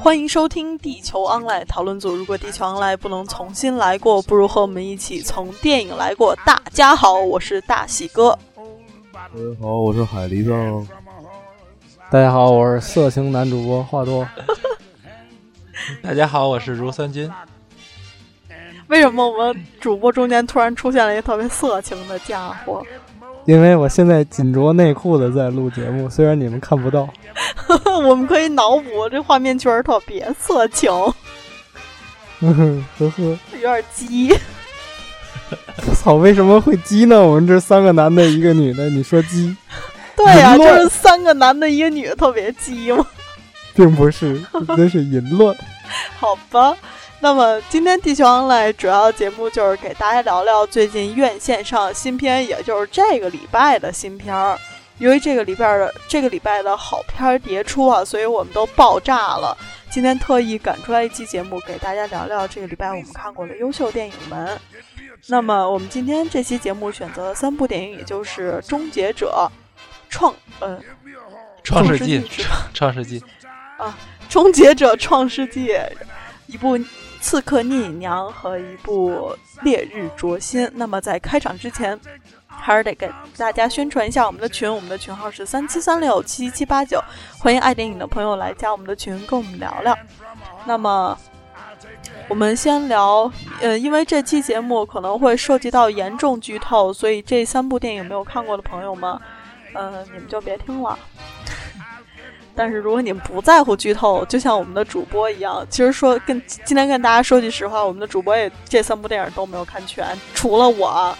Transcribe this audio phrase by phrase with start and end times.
[0.00, 2.16] 欢迎收听《地球 online》讨论组。
[2.16, 6.34] 如果地球 online 不能重新来过，不如和我们一起从电影来过。
[6.44, 8.36] 大家好，我是大喜哥。
[9.12, 10.50] 大家好，我是海狸子。
[12.10, 14.26] 大家好，我是色情男主播话多。
[16.02, 17.30] 大家好，我是如三金。
[18.88, 22.84] 为什么我们主播中间突然出现了一个特别色情的家伙？
[23.46, 27.08] 因为我现在紧着内裤的在录节目，虽然你们看不到。
[28.06, 30.90] 我们可以脑补，这画面确实特别色情。
[32.40, 34.34] 嗯呵呵，有点鸡。
[35.94, 37.22] 操，为什么会鸡呢？
[37.22, 39.54] 我们这三个男的，一个女的，你说鸡？
[40.16, 43.06] 对呀，就是三个男的，一个女的，特别鸡吗？
[43.74, 44.40] 并不是，
[44.76, 45.54] 那是淫乱。
[46.18, 46.76] 好吧。
[47.24, 54.58] 那么今天地球 online 主要节目就是给大家聊聊最近院线上新片，也就是这个礼拜的新片儿。
[54.98, 59.56] 由于这个礼拜的这个礼拜的好片儿迭出啊，所以我们都爆炸了。
[59.90, 64.60] 今天特意赶出来一期节目，给大家聊聊这个礼拜我们看过的优秀电影们。
[65.28, 69.50] 那么我们今天这期节目选择的三部电影，也就是《终结者》、
[70.10, 70.78] 创呃
[71.62, 72.22] 创世纪、
[72.74, 73.24] 创世纪
[73.78, 73.96] 啊，
[74.30, 75.74] 《终结者》、创世纪
[76.48, 76.78] 一部。
[77.24, 80.70] 刺客聂隐娘和一部烈日灼心。
[80.74, 81.98] 那么在开场之前，
[82.46, 87.02] 还是得给大家宣传一下我们的群，我们的群号是三七三六七七八九，
[87.38, 89.96] 欢迎爱电影的朋友来加我们的群，跟我们聊聊。
[90.66, 91.16] 那么
[92.28, 99.18] 我们先聊，呃，因为这期节目可能会涉及到严重剧透，所以这三部电影没有看过的朋友们，
[99.72, 100.98] 呃，你们就别听了。
[102.54, 111.16] 但是如果你们不在乎剧透，就像我们的主播一样，其实说跟今天跟大家说句实话，我们的主播也这三部电影都没有看全，除了我。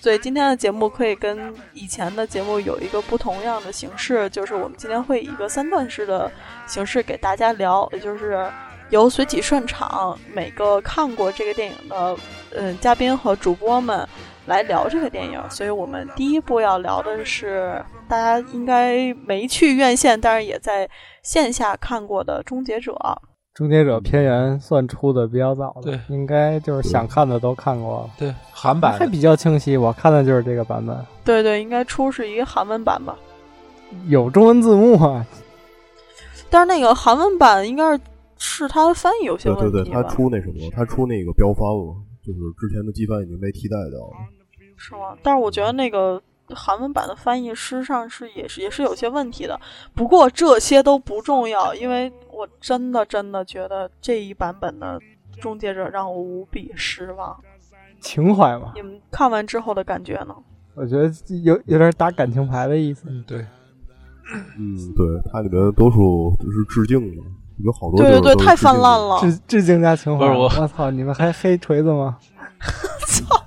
[0.00, 6.30] 所以今天的节目可以跟以前的节目有一个不同样的形式，就是我们今天会以一个三段式的
[6.66, 8.48] 形式给大家聊，也就是
[8.90, 12.16] 由随机顺场每个看过这个电影的
[12.54, 14.08] 嗯嘉宾和主播们。
[14.46, 20.88] 来聊这个电影，所以我们第一部要聊的是大家应该没去院线，但是也在
[21.22, 22.92] 线下看过的《终结者》。
[23.54, 28.10] 《终结者》片源算出的比较早的，对，应该就是想看的都看过了。
[28.16, 30.96] 对，韩版还比较清晰，我看的就是这个版本。
[31.24, 33.16] 对对，应该出是一个韩文版吧？
[34.06, 35.26] 有中文字幕啊，
[36.48, 38.00] 但是那个韩文版应该是
[38.36, 39.64] 是它的翻译有些问题。
[39.72, 44.12] 对对对，它出那什么，它出那个标翻了，就是之前的机翻已经被替代掉了。
[44.76, 45.18] 是吗？
[45.22, 46.22] 但是我觉得那个
[46.54, 49.58] 韩文版的翻译师上是也是也是有些问题的。
[49.94, 55.00] 不过这些都不重要，因为我真的真的觉得这一版本的
[55.40, 57.36] 《终结者》让我无比失望。
[58.00, 58.72] 情怀嘛？
[58.74, 60.34] 你们看完之后的感觉呢？
[60.74, 63.08] 我觉得有有点打感情牌的意思。
[63.08, 63.44] 嗯，对。
[64.58, 67.22] 嗯，对，它里面多数就是致敬的，
[67.64, 69.18] 有好多对对对，太泛滥了。
[69.20, 70.26] 致致敬加情怀。
[70.26, 70.90] 我我操！
[70.90, 72.18] 你们还黑锤子吗？
[73.08, 73.37] 操！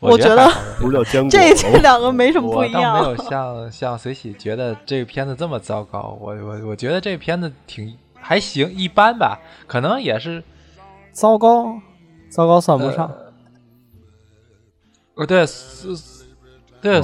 [0.00, 0.48] 我觉得
[0.78, 3.02] 不是叫坚果，这这两个没什么不一样。
[3.02, 6.16] 没有像像随喜觉得这个片子这么糟糕。
[6.20, 10.42] 我我我觉得这个片子挺还行，一般吧，可能也是
[11.10, 11.74] 糟糕，
[12.30, 13.10] 糟糕算不上。
[15.16, 15.88] 呃，对，是，
[16.80, 17.00] 对，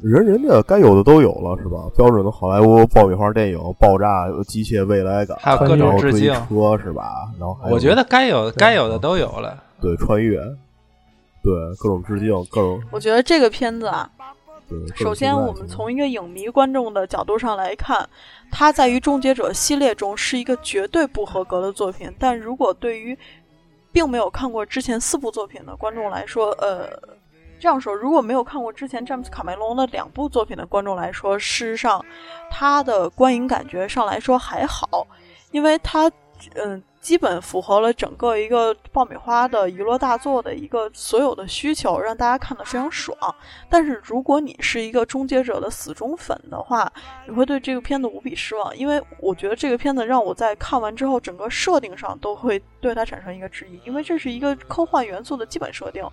[0.00, 1.90] 人人家该有的都有了，是吧？
[1.96, 7.28] 标准的好莱坞爆米花电影，爆炸、机械未来感，还有各种致敬，车是吧？
[7.36, 9.60] 然后我觉得该有该有的都有了。
[9.80, 10.40] 对，穿越。
[11.42, 12.82] 对各种致敬，各种。
[12.90, 14.10] 我觉得这个片子啊，
[14.68, 18.06] 对，首先我们从一个影迷观众的角度上来看，
[18.50, 22.12] 它在于《终结者》系列中是一个绝对不合格的作品。
[22.18, 23.16] 但如果对于
[23.92, 26.90] 并没有看过之前四部作品的观众来说，呃，
[27.58, 32.04] 这样说，如果没有看过之前詹姆斯卡梅隆的两部作品的观众来说，事实上，
[32.50, 35.06] 他的观影感觉上来说还好，
[35.52, 36.10] 因为他，
[36.56, 36.82] 嗯。
[37.08, 43.16] 基本符合了整个一个爆米花的娱乐大作的一个所有的需求，让大家看得非常爽。
[43.70, 46.92] 但是如果你是一个终结者的死忠粉的话，
[47.26, 56.06] 你会对这个片子无比失望，因为我觉得这个片子让我在看完之后，整个设定上都会对它产生一个质疑，因为这是一个科幻元素的基本设定。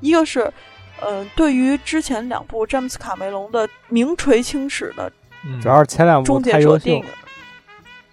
[0.00, 0.52] 一个是，
[1.00, 5.12] 嗯，对于之前两部詹姆斯卡梅隆的名垂青史的，
[5.62, 7.00] 主要是前两部太优秀，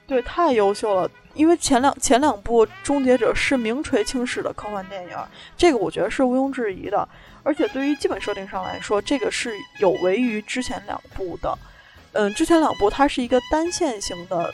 [0.07, 1.09] 对，太优秀了。
[1.33, 5.17] 因为前两前两部《终结者》是名垂青史的科幻电影，
[5.57, 7.07] 这个我觉得是毋庸置疑的。
[7.43, 11.57] 而且对于基本设定上来说，这个是有违于之前两部的。
[12.13, 14.53] 嗯，之前两部它是一个单线型的，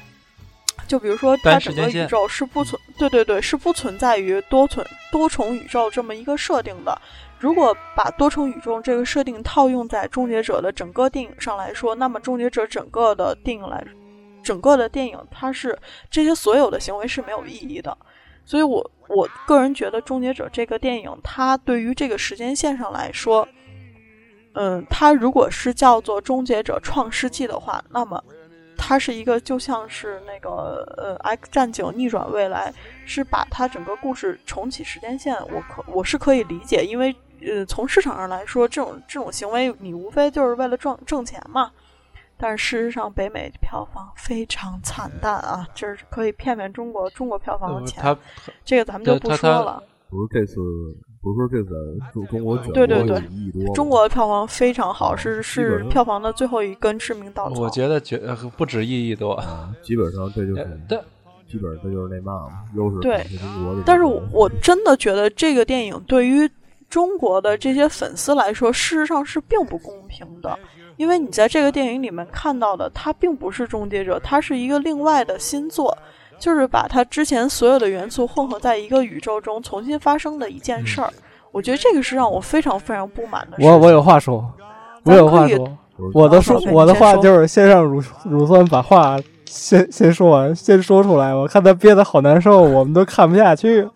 [0.88, 7.00] 就比如说它整个宇宙是不存，对对对，是不存在于多存多重宇宙这么一个设定的。
[7.38, 13.86] 如果把多重宇宙这个设定套用在《终结者》的整个电影上来说，那么《终结者》整个的电影来。
[14.44, 15.78] 整个的电影它是
[16.10, 17.96] 这些所有的行为是没有意义的。
[18.44, 23.48] 所以我我个人觉得《终结者》这个电影，它对于这个时间线上来说，
[24.54, 28.22] 嗯，它如果是叫做《终结者创世纪》的话，那么
[28.76, 32.72] 它是一个就像是那个呃《X 战警：逆转未来》，
[33.06, 37.16] 是把它整个故事重启时间线，我可我是可以理解，因为
[37.46, 41.72] 呃从市场上来说，这种这种行为你无非就是为了赚挣钱嘛。
[42.42, 48.02] 但是事实上，北美票房非常惨淡啊，就是可以骗骗中国中国票房的钱。
[48.02, 48.18] 他
[48.66, 49.82] 这个咱们就不说了。
[50.10, 50.56] 不是这次，
[51.22, 51.70] 不是说这次
[52.12, 57.62] 中中国对对对一亿多，中国的票房非常好，是是票房的最后一根致命稻草。
[57.62, 58.18] 我觉得绝
[58.58, 59.42] 不止一亿多，
[59.84, 61.00] 基本上这就是对，
[61.48, 63.84] 基本上这就是那嘛嘛，又是对中国的。
[63.86, 66.50] 但是我真的觉得这个电影对于
[66.90, 70.60] 中国的这些粉丝来说，事实上是并不公平的。
[71.02, 75.98] 因为你在这个电影里面看到的，它并不是终结者，它是一个另外的新作，
[76.38, 81.12] 就是把它之前所有的元素混合在一个宇宙中重新发生的一件事儿。
[81.52, 83.58] 我觉得这个是让我非常非常不满的。
[83.58, 84.48] 我我有话说，
[85.04, 85.78] 我有话说，
[86.14, 89.18] 我的说我的话就是先让乳乳酸把话
[89.48, 91.34] 先先说完，先说出来。
[91.34, 93.90] 我看他憋得好难受，我们都看不下去。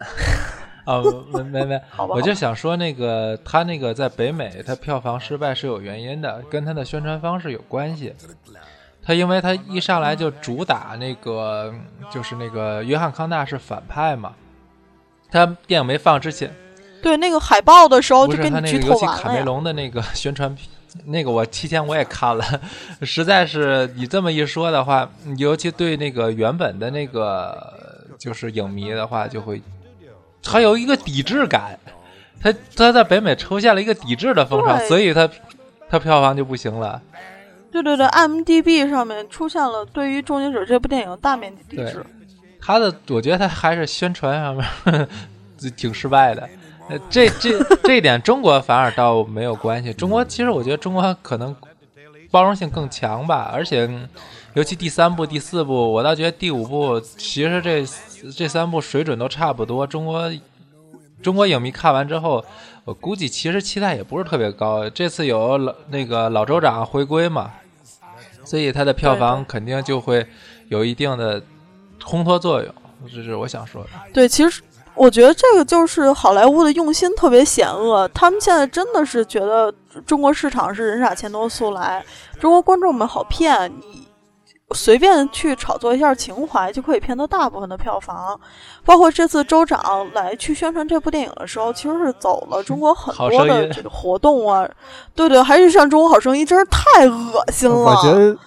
[0.85, 1.01] 啊，
[1.33, 8.13] 没没没， 我就想说那个他那个在北美他票房失败是有原因的，跟他的宣传方式有关系。
[9.03, 11.73] 他因为他一上来就主打那个
[12.11, 14.33] 就是那个约翰康纳是反派嘛，
[15.29, 16.51] 他电影没放之前，
[17.01, 20.67] 对那个海报的时候就跟你剧透尤其卡梅隆的那个宣传片，
[21.05, 22.43] 那个我提前我也看了，
[23.01, 29.61] 实在是你这么一说的话，尤其对那个原本的那个就是影迷的话就会。
[30.45, 31.77] 他有一个抵制感，
[32.39, 35.27] 他他在北美出现了一个抵制的风潮，所以他
[35.89, 37.01] 他票房就不行了。
[37.71, 42.06] 对对对，M D B 上面出现了对于《终结者》这部电影大面积抵制。
[42.62, 45.07] 他的，我觉得他还是宣传上面
[45.75, 46.47] 挺失败的。
[47.09, 49.92] 这这这一点，中国反而倒没有关系。
[49.92, 51.56] 中国其实我觉得中国可能
[52.30, 53.89] 包容性更强吧，而且
[54.53, 57.83] 尤其第三部、第四部，我倒觉得第五部其实这。
[58.31, 60.31] 这三部水准都差不多，中国
[61.22, 62.44] 中国影迷看完之后，
[62.83, 64.89] 我估计其实期待也不是特别高。
[64.89, 67.51] 这次有老那个老州长回归嘛，
[68.44, 70.25] 所以它的票房肯定就会
[70.69, 71.42] 有一定的
[72.04, 72.74] 烘托作用，
[73.12, 73.89] 这是我想说的。
[74.13, 74.62] 对，其实
[74.94, 79.74] 我觉得这个就是好莱坞的用心特别险恶，他们现在真的是觉得
[80.06, 82.06] 中国市场是人傻钱多速来，
[82.39, 84.05] 中国观众们好骗你。
[84.73, 88.39] 随便去炒作一下情怀，就可以骗到大部分的票房。
[88.83, 94.67] 包括这次州长来去宣传这部电影的时候，其实是走了中国很多的这个活动啊。
[95.13, 97.75] 对对，还是上《中国好声音》，真是太恶心了。
[97.75, 98.38] 我觉得，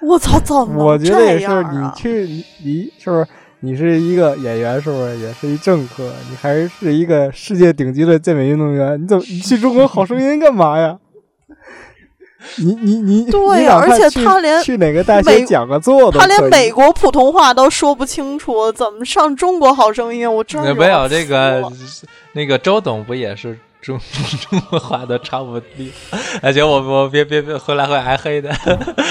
[0.00, 3.26] 我操，怎么我觉得也是，你去你是不是
[3.60, 6.10] 你是一个演员，是不是也是一政客？
[6.30, 9.00] 你还是一个世界顶级的健美运动员？
[9.02, 10.98] 你怎么你去《中国好声音》干嘛呀？
[12.58, 20.32] 你你你对，而且他连去哪个大学讲个座他连美国普通话都说不清楚，怎么上中国好声音？
[20.32, 21.62] 我真没有这个
[22.32, 23.98] 那个周董不也是中
[24.50, 25.86] 中国话都差不多？
[26.42, 28.50] 而且我我别别别回来会挨黑的，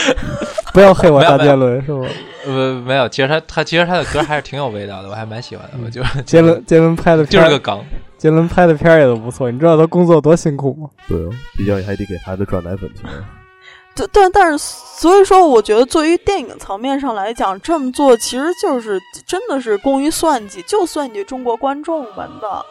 [0.73, 2.07] 不要黑我大杰伦是吗？
[2.47, 5.73] 呃，没有，其实他他其实他的歌还是挺有味道的，我还蛮喜欢的。
[5.83, 7.83] 我就杰伦杰伦拍的就是个梗。
[8.25, 10.89] 杰伦拍的片儿也都不错，你知道他工作多辛苦吗？
[11.07, 11.15] 对，
[11.55, 13.07] 毕竟还得给孩子赚奶粉钱。
[13.95, 22.65] 对，但但是，所以说，我觉得作为电影层面上来讲，这么做其实就是真的是功于算计，就算计中国观众们的。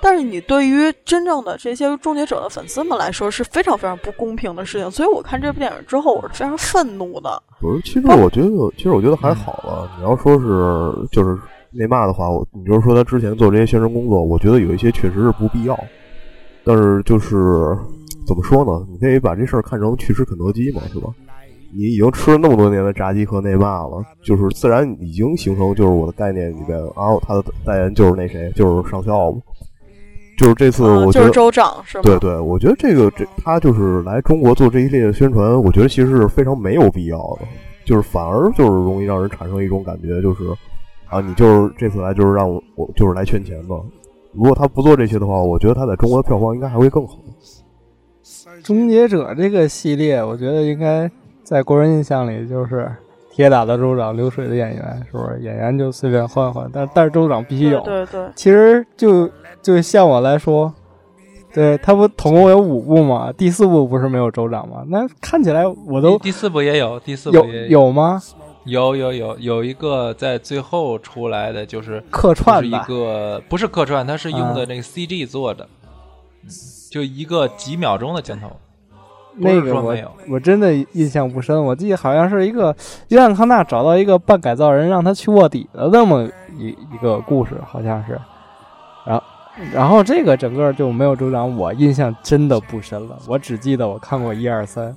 [0.00, 4.90] 但是，你对于真正的这些终结者的粉丝们来说，是非常非常不公平的事情。
[4.90, 7.40] 所以，我看这部电影之后，我是非常愤怒的。
[7.60, 9.88] 不是，其实我觉得，其实我觉得还好了。
[9.96, 11.38] 你要说是就是。
[11.70, 15.78] 那嘛的话，我你就是说他之前做这些宣传工作，我觉得有一些确实是不必要。
[16.64, 17.76] 但是就是
[18.26, 18.86] 怎么说呢？
[18.90, 21.08] 你可以把这事儿看成去吃肯德基嘛，是吧？
[21.74, 29.38] 你已经吃了那么多年的炸鸡和内骂了，就是自然已经形成就是我的概念里边，然后他的代言就是那谁，就是上校嘛。
[30.38, 37.46] 就是这次，我觉得州长是对对，我觉得这个这他就是来中国做这一类的宣传，我觉得其实是非常没有必要的，
[37.84, 40.44] 就是反而就是容易让人产生一种感觉，就是。
[41.10, 43.74] 啊，你就是这次来就是让我我就是来圈钱的。
[44.32, 47.16] 如果他不做这些的话，我觉得他在中国的票房应该还会更好。
[48.62, 51.10] 终结者这个系列，我觉得应该
[51.42, 52.90] 在国人印象里就是
[53.32, 55.40] 铁打的州长、流水的演员，是不是？
[55.40, 57.80] 演员就随便换换，但但是州长必须有。
[57.80, 58.28] 对对。
[58.34, 59.30] 其实就
[59.62, 60.72] 就像我来说，
[61.54, 63.32] 对他不总共有五部嘛？
[63.32, 64.84] 第四部不是没有州长吗？
[64.88, 68.20] 那看起来我都第四部也有，第四部有有吗？
[68.68, 75.66] 有有有有一个在最后出来的就是客串一个不是客串，它是用的那个 CG 做的，
[76.90, 78.50] 就一个几秒钟的镜头。
[79.40, 79.96] 那个我
[80.30, 82.74] 我真的印象不深，我记得好像是一个
[83.08, 88.18] 约翰康纳找到一个半改造人，让他去卧底的那么一一个故事，好像是。
[89.06, 89.22] 然后
[89.72, 94.96] 然后这个整个就没有州长，我印象真的不深了，我只记得我看过一二三。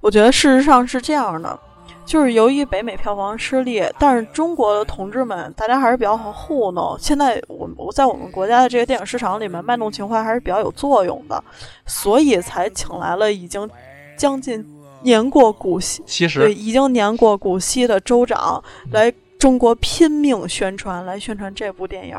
[0.00, 1.60] 我觉得事实上是这样的，
[2.04, 6.96] 就是由于北美票房失利，但是中国的同志们大家还是比较好糊弄。
[6.98, 11.42] 现在我我在我们国家的这个电影市场里面卖弄情怀还是比较有作用的，
[11.86, 13.68] 所以才请来了已经
[14.16, 14.64] 将近
[15.02, 16.02] 年过古稀，
[16.34, 22.16] 对，已经年过古稀的州长来中国拼命宣传，来宣传这部电影。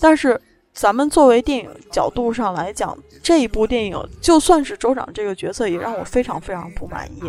[0.00, 0.40] 但是。
[0.74, 7.28] 咱们作为电影角度上来讲，这一部电影就算是州长这个角色，也让我非常非常不满意。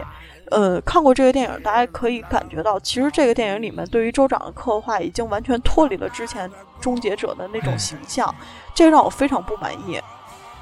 [0.52, 8.34] 呃，看过这个电影，大家可以感觉到，其实这个电影里面对于州长的刻画已经完全脱离了之前终结者的那种形 象，
[8.74, 10.00] 这让我非常不满意。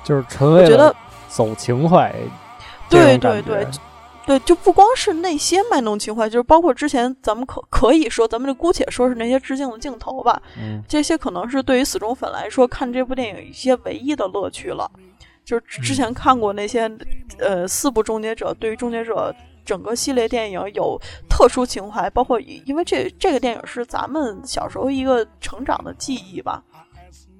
[0.03, 0.95] 就是陈为了
[1.27, 2.13] 走情怀，
[2.89, 3.67] 对对对。
[4.25, 10.41] 对，就不光是那些卖弄情怀，就是包括之前咱们可可以说，咱们就姑且说是那些致敬的镜头吧。
[10.59, 14.91] 嗯，这些可能是对于死忠粉来说看这部电影一些唯一的乐趣了。
[15.45, 16.91] 就是之前看过那些
[17.39, 19.33] 呃四部终结者，对于终结者
[19.67, 20.97] 整个系列电影有
[21.29, 26.63] 特殊情怀，包括因为这这个电影是咱们小时候一个成长的记忆吧。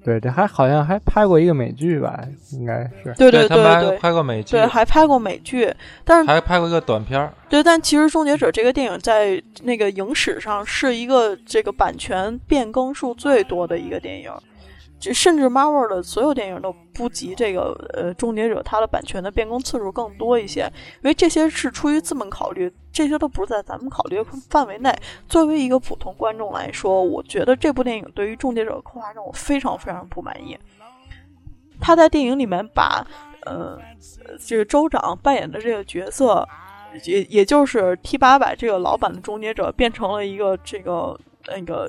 [0.04, 3.12] 对，这还好像还拍过一个美剧吧，应该是。
[3.18, 7.32] 对对对对，拍过美剧，对，还拍过美剧，但是还拍过一个短片儿。
[7.48, 14.32] 对，但其实《终结者》这个电影在那个影史上是一个这个版权变更数最多的一个电影。
[14.98, 20.62] 就甚至 Marvel 的所有电影都不及这个呃《终结者》它的版权的变更次数更多一些，
[20.96, 24.92] 因为这些是出于资本考虑，这些都不是在咱们考虑范围内。
[25.28, 30.58] 作为一个普通观众来说，我觉得这部电影对于《终结者》的刻画让我非常非常不满意。
[31.80, 33.06] 他在电影里面把
[33.46, 33.78] 呃
[34.44, 36.44] 这个州长扮演的这个角色，
[37.04, 41.88] 也也就是 T 八百这个老版的终结者，变成了一个这个那个。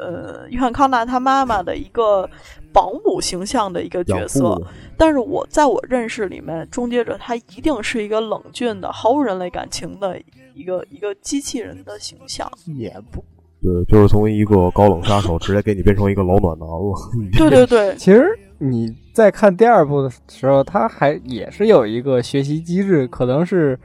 [0.00, 2.26] 呃，约翰康纳他妈妈的一个
[2.72, 4.58] 保姆形象的一个角色，
[4.96, 10.18] 但是我在我认识里面，终结者他一定是一个冷峻的、毫无人类感情的
[10.54, 12.50] 一个一个机器人的形象。
[12.64, 13.22] 也不
[13.60, 16.94] 对，就是从一个高冷杀手直接给你变成一个老暖男了。
[17.36, 18.26] 对对对，其实
[18.58, 23.78] 你在看第二部的时候，他还也是有一个学习机制，可能是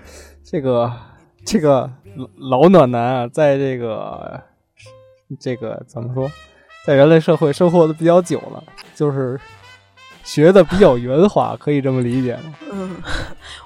[0.44, 0.90] 这个
[1.46, 1.92] 这个
[2.38, 4.42] 老暖男啊，在这个。
[5.40, 6.32] 这个怎么说，
[6.86, 8.64] 在人类社会生活的比较久了，
[8.94, 9.40] 就是
[10.24, 12.54] 学的比较圆滑，可以这么理解吗？
[12.72, 12.96] 嗯，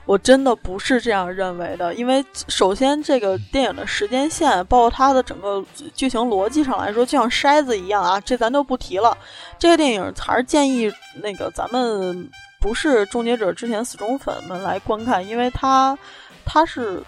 [0.06, 5.64] 我真的不是这样认为的，因为首先这个电影的时间线，包括它的整个
[5.94, 9.18] 剧情逻辑上来说，就像筛子一样啊，这咱就不提了。
[9.58, 12.30] 这个电影还是建议那个咱们
[12.62, 15.98] 不是终结者之前死忠粉们来观看，因为它
[16.46, 17.04] 它是。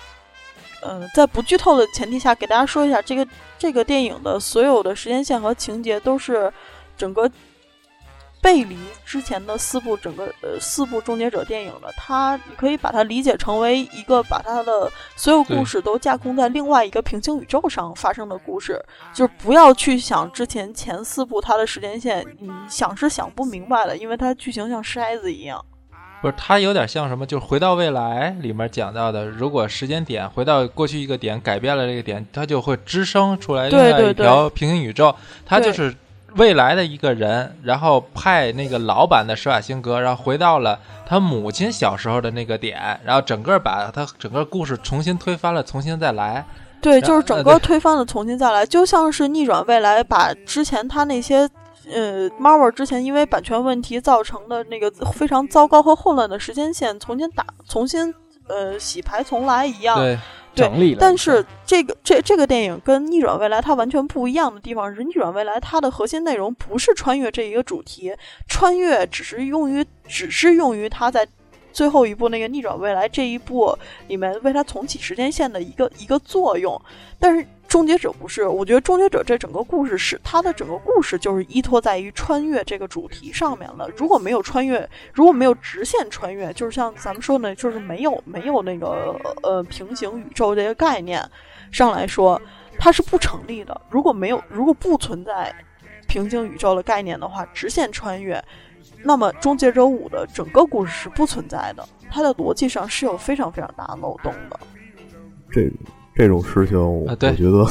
[0.83, 6.51] 嗯，在不剧透的前提下，给大家说一下，这个这个电影的所有的时间线和情节都是
[6.97, 7.29] 整个
[8.41, 11.93] 背离之前的四部整个呃四部终结者电影的。
[11.95, 18.83] 它你可以把它理解成为一个把它的所有故事都架空在另外一个平行宇宙上发生的故事，
[19.13, 25.63] 就是不要去想之前前四部它的时间线，你想是想不明白的，因为它剧情像筛子一样。
[26.21, 27.25] 不是，它有点像什么？
[27.25, 35.15] 就是回到未来里面讲到的，如果时间点回到过去一个点，改变了这个点，它就会滋生出来另外一条平行宇宙。
[35.45, 35.93] 它就是
[36.35, 46.45] 未来的一个人，然后派那个老版的施瓦辛格，然后回到了他母亲小时候的那个点，然后整个把他整个故事重新推翻了，重新再来。
[46.81, 51.49] 对，就是整个推翻了，重新再来，就像是逆转未来，把之前他那些。
[51.93, 58.13] 呃，Marvel 之前因为版权问题造成的那个非常糟糕和混乱的时间线，重新打、重新
[58.47, 60.17] 呃洗牌重来一样，对，
[60.55, 60.97] 整理了。
[60.99, 68.13] 但是这个这这个电影跟逆转未来它完全不一样的地方是，逆转未来它的核心内容不是穿越这一个主题，
[68.47, 71.27] 穿越只是用于只是用于它在
[71.73, 76.81] 最后一部那个逆转未来这一部里面为它重启时间线的一个一个作用，
[77.19, 77.45] 但是。
[77.71, 83.89] 终结者不是，我觉得终结者这整个故事是它的整个故事就是依托在于穿越这个主题上面了。
[83.95, 91.25] 如果没有穿越，如果没有直线穿越，就是像咱们说的，就是没有没有那个呃平行宇宙这个概念
[91.71, 92.41] 上来说，
[92.77, 93.79] 它是不成立的。
[93.89, 95.55] 如果没有，如果不存在
[96.09, 98.43] 平行宇宙的概念的话，直线穿越，
[99.01, 104.59] 那么终结者五的整个故事是不存在的，它的逻辑上是有非常非常大的漏洞的。
[105.49, 105.71] 这。
[106.21, 107.65] 这种事情，我对觉得，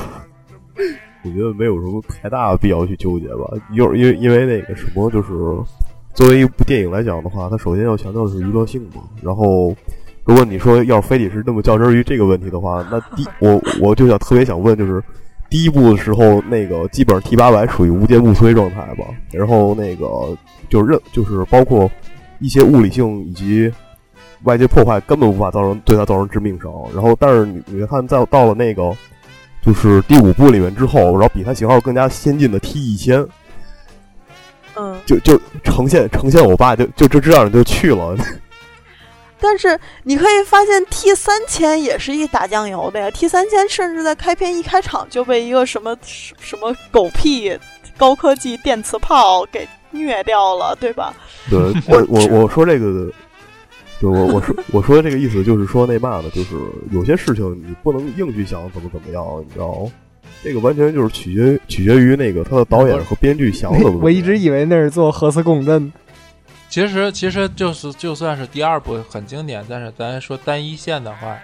[1.23, 3.45] 我觉得没有什么太大的必要去纠结吧。
[3.73, 5.28] 一会儿因为因为那个什么，就是
[6.14, 9.02] 作为一部电影来讲的话，它首先要强调的是娱乐性嘛。
[9.23, 9.73] 然后，
[10.25, 15.00] 如果你说要非得是那么较真于这个问题的话，那第我我就想特别想问，就是
[15.49, 19.04] 第一部的时候，那个基本上 T 八百属于无坚不摧状态吧。
[19.30, 20.37] 然后那个
[20.69, 21.88] 就是认就是包括
[22.40, 23.73] 一些物理性以及。
[24.44, 28.90] 外界破坏根本无法造成对他造成致命伤，然后但是你你看，在到了那个
[29.62, 33.26] 就是第五部里面之后，然后比他型号更加先进的 T 一千，
[34.76, 38.16] 嗯，就就呈现呈现，我爸就就就这样就去了。
[39.38, 47.54] 但是你可以发现 T 三千也是一打酱油的呀，T 三千甚至在开篇一开场就被一个什么什么狗屁
[47.99, 51.14] 高科技电磁炮给虐掉了，对吧？
[51.50, 53.11] 对， 我我我说这个。
[54.00, 56.57] 就我我说我说的这个意思就是说那嘛呢，就是
[56.90, 59.87] 有些事情你不能硬去想怎么怎么样，你知道
[60.42, 64.00] 这个完全就是取决取决于那个他的导演和编剧想怎么。
[64.02, 65.92] 我一直以为那是做核磁共振。
[66.71, 71.37] 其实其实就是就算是第二部很经典，但是咱说单一线的话，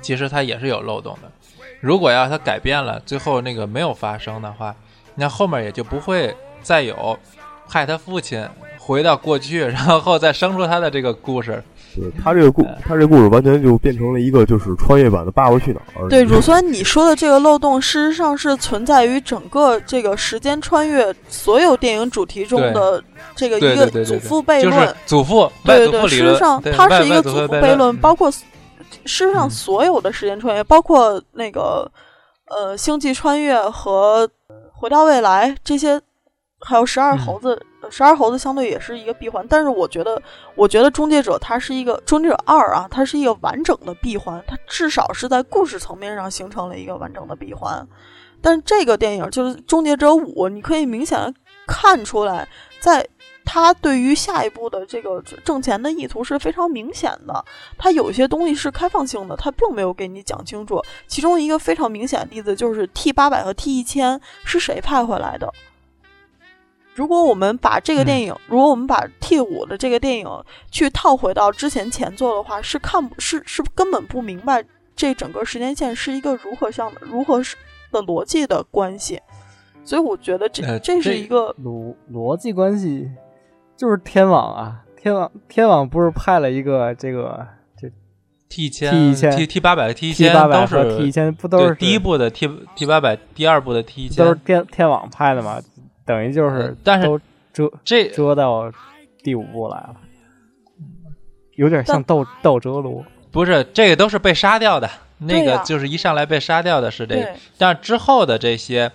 [0.00, 1.32] 其实它也是有漏洞的。
[1.80, 4.76] 如果要它改变了，最后那个没有发生的话，
[5.16, 7.18] 那后面也就不会再有
[7.66, 8.46] 害他父亲。
[8.88, 11.62] 回到过去，然后再生出他的这个故事。
[11.94, 16.06] 对他这个故，他这个故事完全就变成了一个就是穿越版的《爸爸去哪儿》。
[16.08, 23.02] 对，乳酸，你说的这个漏洞，事实上是存在于整个这个时间穿越所有电影主题中的
[23.36, 24.94] 这个一个祖父悖论。
[25.04, 28.46] 祖父，对对对，事实上它是一个祖父悖论，包括事
[29.04, 31.90] 实上所有的时间穿越，包括那个
[32.46, 34.26] 呃星际穿越和
[34.72, 36.00] 回到未来这些。
[36.60, 40.20] 还有十二猴子，十二猴子相对也是一个闭环，但是我觉得，
[40.54, 47.86] 我觉得终结者它是一个终结者二啊，它是一个完整的闭环，它至少是在故事层面上形成了一个完整的闭环。
[48.40, 51.32] 但是这个电影就是终结者五，你可以明显的
[51.66, 52.48] 看出来，
[52.80, 53.08] 在
[53.44, 57.44] 他对于下一步的这个挣钱的意图是非常明显的。
[57.78, 60.82] 他有些东西是开放性的，他并没有给你讲清楚。
[61.06, 65.52] 其中一个非常明显的例子就是 T 八百和 T 一千是谁派回来的。
[66.98, 70.26] 如果我们把这个电影，如果我们把 T 五的这个电影
[70.68, 74.64] 去套回到之前前作的话，是看不是是根本不明白
[74.96, 77.54] 这整个时间线是一个如何像如何是
[77.92, 79.20] 的逻辑的关系，
[79.84, 83.08] 所以我觉得这这是一个逻逻辑关系，
[83.76, 87.46] 就是天网啊，天网天网不是派了一个这个
[87.80, 87.88] 这
[88.48, 94.06] T 一千 T 一千 T T 八百 T 千都是 T 一千不都是第一部的 T T 八百，第二部的 T
[94.06, 95.62] 一千都是天天网派的嘛？
[96.08, 97.20] 等于就是，但是
[97.52, 98.72] 遮这遮到
[99.22, 99.94] 第五部来了，
[101.56, 103.04] 有点像斗斗遮罗。
[103.30, 107.28] 不是，这个都是被杀掉的，那个就是一上来被杀掉的是这个。
[107.58, 108.90] 但之后的这些，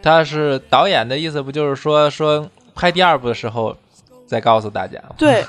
[0.00, 3.76] 他是导演的意思，不就是说说拍第二部的时候
[4.24, 5.02] 再告诉大家？
[5.18, 5.44] 对，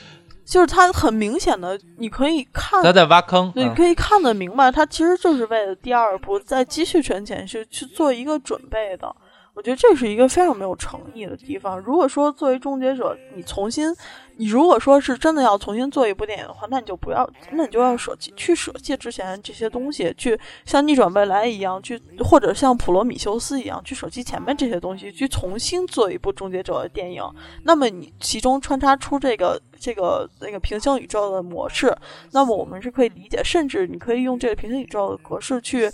[0.46, 9.14] 就是他很明显的，你可以看他在挖坑，你可以看得明白，他其实就是为了第二部再继续圈钱去去做一个准备的。
[9.56, 11.80] 我觉得这是一个非常没有诚意的地方。
[11.80, 13.88] 如果说作为终结者，你重新，
[14.36, 27.22] 你如果说是真的要重新做一部电影的话，那你就不要，那你就要舍弃，去舍弃之前这些东西，去像逆转未来一样，去或者像普罗米修斯一样，去舍弃前面这些东西，去重新做一部终结者的电影。
[27.62, 31.96] 那么你其中穿插出这个这个那个平行宇宙的模式，
[32.32, 35.90] 那么我们是可以理解，甚至你可以用这个平行宇宙的格式去，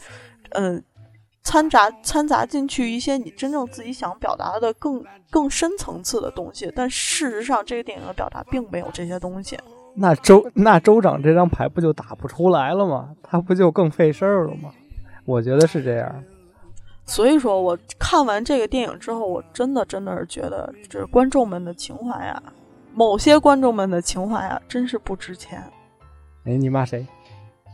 [0.50, 0.82] 嗯。
[1.44, 9.58] 掺杂掺杂进去一些你真正自己想表达的更更深层次的东西，但事实上这个电影的表达并没有这些东西。
[9.94, 13.10] 那州那州长这张牌不就打不出来了吗？
[13.22, 14.70] 他不就更费事儿了吗？
[15.24, 16.24] 我觉得是这样。
[17.04, 22.42] 所以说我看完这个电影之后，我真的真的是觉得，这观众们的情怀啊，
[22.94, 25.62] 某些观众们的情怀啊，真是不值钱。
[26.44, 27.06] 哎，你骂谁？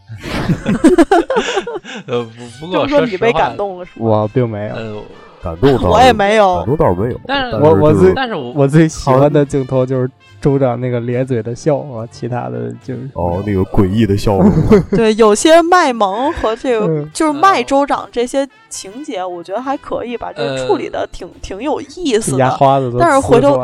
[2.07, 4.75] 呃，不不过说你被感动了，是我并没有
[5.43, 7.21] 感动， 我也没有，感动倒是没有。
[7.27, 14.51] 但是，我我最但是我我最喜欢的镜头就是州长那个咧嘴的笑啊，其他的就是哦，那个诡异的笑容。
[14.91, 22.57] 对，有些卖萌和这个就是卖州长这些情节，我觉得还可以吧，就是处理的挺挺有意思的。
[22.99, 23.61] 但是回头。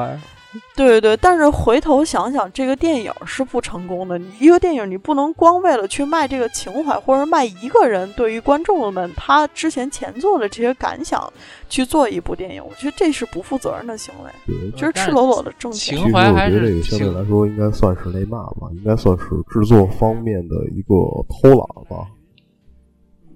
[0.76, 4.18] 对对对，但是回头想想，这个电影是不成功的。
[4.18, 11.32] 你一个电影，你不能光为了去卖这个情怀，或者卖一个人对于观众们他之前前作的这些感想
[11.68, 15.96] 去做一部电影，我觉得这是不负责任的行为，就是赤裸裸的挣钱。
[15.96, 20.94] 情怀还是相对来说应该算是那嘛吧，应该算是制作方面的一个
[21.28, 22.06] 偷懒吧。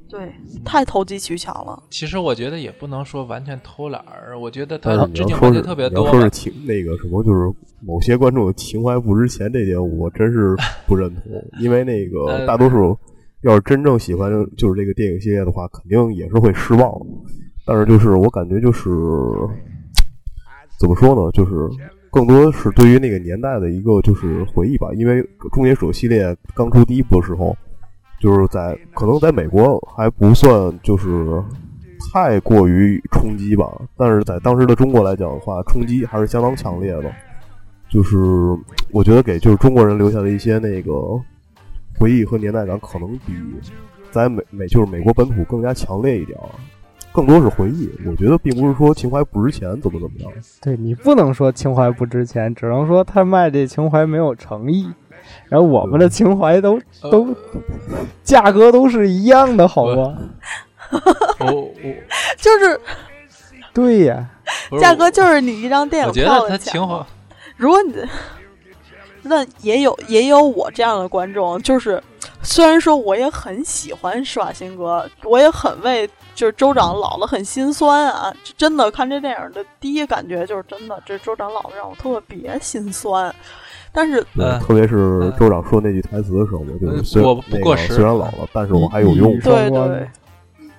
[0.09, 0.33] 对，
[0.65, 1.83] 太投机取巧了。
[1.91, 6.11] 其实我觉得也不能说完全偷懒儿，我觉得他致是你要说是敬环节特别你要多。
[6.13, 11.23] 说是情那个什么，就是某些观众的情怀不值钱这点，我真是不认同。
[11.61, 12.97] 因为那个 呃大多数
[13.43, 16.91] 要是真正喜欢就是这个电影系列的话，肯定也是会失望。
[17.67, 18.89] 但是就是我感觉就是
[20.81, 21.69] 怎么说呢，就是
[22.11, 24.89] 更多是对于那个年代的一个就是回忆吧。
[24.95, 27.55] 因为《终结者》系列刚出第一部的时候，
[28.21, 31.43] 就是在可能在美国还不算就是
[32.13, 37.13] 太过于冲击吧，但是在当时的中国来讲的话，冲击还是相当强烈的。
[37.89, 38.17] 就是
[38.91, 40.93] 我觉得给就是中国人留下的一些那个
[41.99, 43.33] 回忆和年代感，可能比
[44.11, 46.39] 在美美就是美国本土更加强烈一点，
[47.19, 47.91] 更多是回忆。
[48.07, 50.33] 我觉得并不是说情怀不值钱，怎么怎么样。
[50.61, 54.89] 对你不能说情怀不值钱，只能说他卖这情怀没有诚意。
[55.49, 57.35] 然后我们的情怀都呃都
[58.23, 60.17] 价格都是一样的，好吗？
[61.41, 61.73] 我我
[62.39, 62.81] 就是
[63.75, 64.31] 对呀，
[64.81, 67.07] 价格就是你一张电影票得他的钱嘛情怀。
[67.57, 67.95] 如果你
[69.23, 72.01] 那也有也有我这样的观众，就是
[72.43, 83.35] 虽然说我也很喜欢施瓦辛格，我也很为就是州长老了很心酸啊，真的看这电影的第一感觉就是真的这州长老了让我特别心酸，
[83.93, 84.25] 但是
[84.61, 90.09] 特别是州长说那句台词的时候，我就我不那个过时虽然老了，但是我还有用对对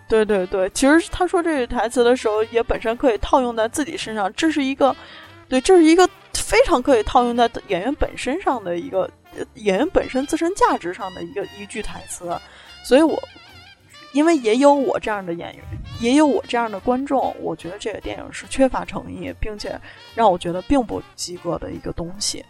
[0.07, 4.95] 对对对，其实他说这句台词的时候，也本身可以套用在自己身上，这是一个，
[5.49, 9.01] 对，这是一个非常可以套用在演员本身上的一个
[9.37, 12.31] 呃演员本身自身价值上的一个一句台词，
[12.81, 13.21] 所以我
[14.11, 15.63] 因为也有我这样的演员，
[15.99, 19.79] 也有我这样的观众，我觉得这个电影是缺乏诚意，并且
[20.15, 22.43] 让我觉得并不及格的一个东西。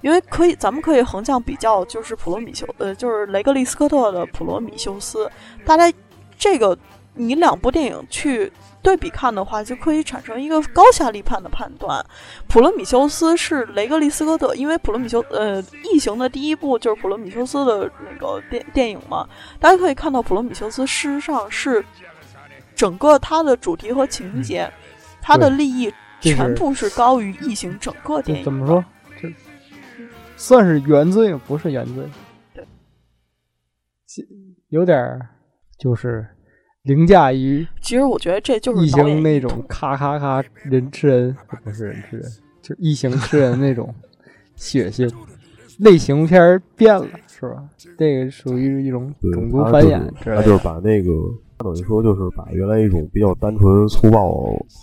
[0.00, 5.26] 因为可以，咱们可以横向比较，就是普罗米修，呃，就是雷格利斯科特的《普罗米修斯》，
[5.64, 5.90] 大家
[6.38, 6.76] 这个
[7.14, 8.52] 你两部电影去
[8.84, 12.04] 对比看的话，就可以产生一个高下立判的判断。
[12.46, 19.26] 普罗米修斯是雷格利斯科特，因为普罗米修呃异形的第一部就是普罗米修斯的那个电电影嘛，
[19.58, 21.82] 大家可以看到普罗米修斯事实上是
[22.74, 24.70] 整个它的主题和情节，
[25.22, 28.44] 它的利益全部是高于异形整个电影。
[28.44, 28.84] 怎么说？
[29.18, 29.32] 这
[30.36, 32.04] 算是原罪，不是原罪。
[32.52, 32.66] 对，
[34.68, 35.26] 有点儿
[35.78, 36.33] 就是
[36.84, 43.92] 凌驾于其实我觉得这就是异形那种咔咔咔人吃人，不是人吃人，就是异形吃人那种
[44.54, 45.10] 血腥
[45.78, 47.64] 类型片儿变了，是吧？
[47.96, 50.42] 这个属于一种，种族繁他就是衍之类的。
[50.42, 51.10] 他就是把那个，
[51.56, 54.20] 他等于说就是把原来一种比较单纯粗暴、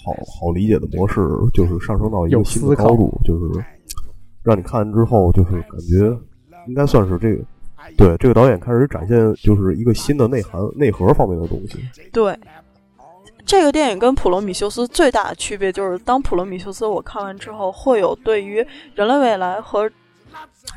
[0.03, 1.21] 好好理解的模式，
[1.53, 3.63] 就是上升到一有个新的高度，就是
[4.41, 6.19] 让你看完之后，就是感觉
[6.67, 7.43] 应该算是这个，
[7.97, 11.79] 对这个导演开始展现就是一个新的内涵、内核方面的东西。
[12.11, 12.37] 对，
[13.45, 18.65] 这个电影跟《普罗米修斯》最大的区别就是，当《普罗米修斯》我看完之后，会有对于
[18.95, 19.89] 人类未来和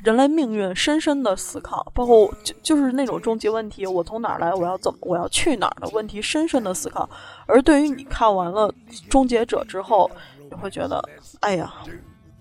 [0.03, 7.09] 人类命运深深的思考，包括就就是那种终极问题：我从哪儿来，我要怎么，我要去哪儿的问题，深深的思考。
[7.47, 8.69] 而对于你看完了
[9.09, 10.11] 《终结者》之后，
[10.51, 11.03] 你会觉得，
[11.41, 11.73] 哎呀，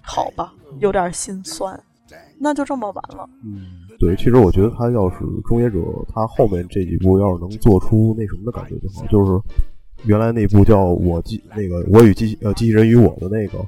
[0.01, 1.79] 好吧，有点心酸，
[2.39, 3.29] 那就这么完了。
[3.43, 5.79] 嗯，对，其实我觉得他要是终结者，
[6.13, 9.41] 他后面这几部要是能做出那什么的感觉就好，就是
[10.05, 13.59] 原来那部叫我机那个我与机器呃机器人与我的那个，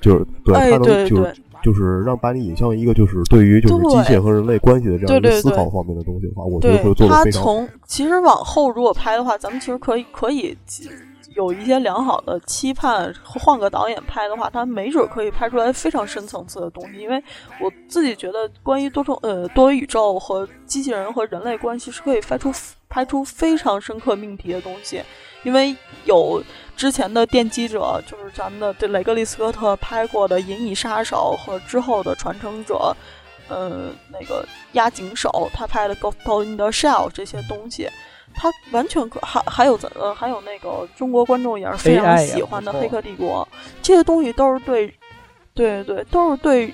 [0.00, 1.34] 就是对哎，他能就是。
[1.64, 7.48] 就是让把你引向一个就是对于就是机械和人类关系的这样一个思考方面的东西的话，我觉得会做的非常好。
[7.48, 10.56] 从其实往后如果拍的话，咱们其实可以可以
[11.36, 16.98] 有一些良好的期盼，换个导演拍的话，他没准可以拍出来非常深层次的东西。
[16.98, 17.22] 因为
[17.60, 22.50] 我自己觉得，关于多重呃多维宇宙和机器人和人类关系是可以拍出
[22.88, 25.02] 拍出非常深刻命题的东西。
[25.44, 26.42] 因为有
[26.74, 32.74] 之前的奠基者，就是咱们的这雷格利斯科特拍过的《银翼杀手》和之后的《传承者》。
[33.48, 37.88] 呃，那个押井守他拍的《Ghost in the Shell》这些东西，
[38.36, 43.46] 他完全可还还有呃还有那个中国观众也是非常喜欢的《黑客帝国》，
[43.82, 44.92] 这些东西都是对，
[45.54, 46.72] 对对都是对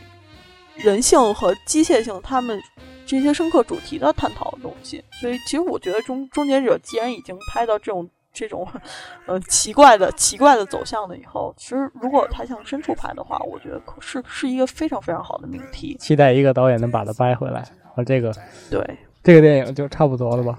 [0.77, 2.61] 人性和机械性他们
[3.07, 5.03] 这些深刻主题的探讨的东西。
[5.21, 8.67] 所以，其实我觉得终终结者既然已经拍到这种这种
[9.27, 15.97] 呃奇怪的奇怪的走向了以后，其实如果他向深处拍的话，我觉得可是是一个非常非常好的命题。
[16.01, 17.61] 期待一个导演能把它掰回来，
[17.95, 18.35] 啊，这个
[18.71, 18.85] 对。
[19.25, 20.59] 这个电影就差不多了吧？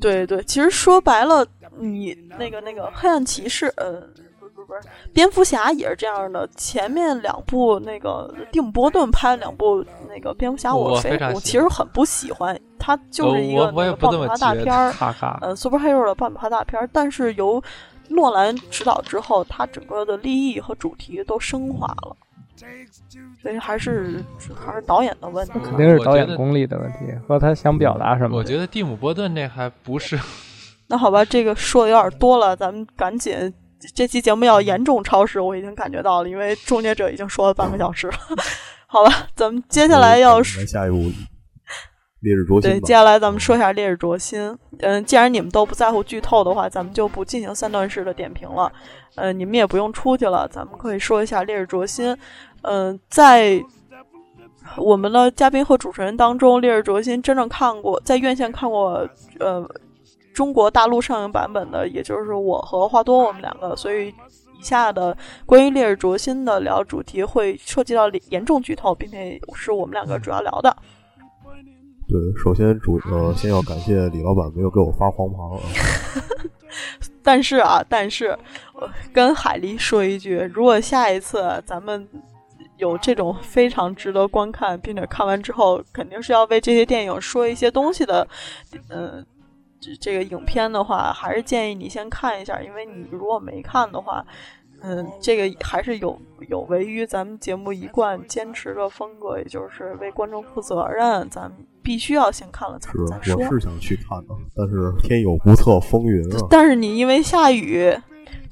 [0.00, 3.92] 对对，其实说白了，你那个那个黑暗骑士，呃，
[4.38, 4.80] 不是不是不是？
[5.12, 6.48] 蝙蝠侠也是这样的。
[6.56, 14.92] 前面两部那个蒂姆·波顿拍了两部那个蝙蝠侠，我非我其实很不喜欢，他就是一个爆米花大片儿，
[15.40, 16.88] 呃，superhero 的爆米花大片儿。
[16.92, 17.62] 但是由
[18.08, 22.16] 诺兰指导之后，他整个的立意和主题都升华了。
[23.40, 28.36] 所以还是还是导演的问题，肯定是导演功力的问题和他想表达什么。
[28.36, 30.18] 我觉得蒂姆·波顿这还不是。
[30.88, 33.52] 那好吧，这个说的有点多了，咱们赶紧，
[33.94, 38.14] 这期节目要严重超时，我已经感觉到了，因为终结者已经说了半个小时了。
[38.86, 41.10] 好吧，咱们接下来要说下一步。
[42.20, 42.70] 烈日灼心。
[42.70, 44.58] 对，接下来咱们说一下烈日灼心。
[44.80, 48.72] 嗯，既然你们都不在乎剧透的话，咱们就不进行三段式的点评了。
[49.14, 52.16] 呃，你们也不用出去了，咱们可以说一下烈日灼心。
[52.62, 53.62] 嗯，在
[54.76, 59.66] 我们的嘉宾和主持人当中，烈日灼心真正看过，在院线看过，呃，
[60.34, 63.74] 中国大陆上映版本的，也就是我和华多我们两个。
[63.74, 65.16] 所以，以下的
[65.46, 70.76] 关于烈日灼心的聊主题会涉及到严重剧透，并且是我们两个主要聊的。
[72.08, 75.38] 对，首先主呃，先要感谢李老板没有给我发黄牌。
[77.22, 78.38] 但是啊，但是
[78.74, 82.08] 我跟海狸说一句，如果下一次咱们
[82.78, 88.26] 有这种非常值得观看，并且看完之后肯定是要为这些电影说一些东西的，
[88.88, 89.24] 嗯，
[89.78, 94.24] 这这个影片的话，还是建议你先看一下，因为你如果没看的话。
[94.80, 96.16] 嗯，这个还是有
[96.48, 101.28] 有违于咱们节目一贯坚持的风格，也就是为观众负责任。
[101.28, 103.34] 咱们必须要先看了才再说。
[103.34, 106.46] 我是想去看的，但是天有不测风云啊。
[106.48, 107.92] 但是你因为下雨，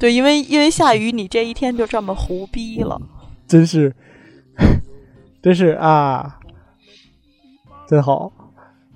[0.01, 3.01] 对，因为因为下雨，你这一天就这么胡逼了。
[3.47, 3.95] 真是，
[5.47, 6.41] 真是啊，
[7.87, 8.33] 真好。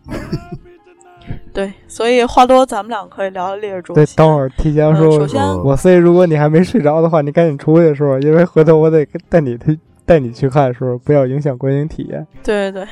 [1.54, 4.04] 对，所以话多，咱们俩可以聊聊烈日灼心。
[4.04, 8.18] 对，等会儿提前说，首先，我 C，如果你还没睡着的话，你赶紧出去，的时候？
[8.18, 11.00] 因为回头我得带你去带你去看，是吧？
[11.04, 12.26] 不要影响观影体验。
[12.42, 12.88] 对对对。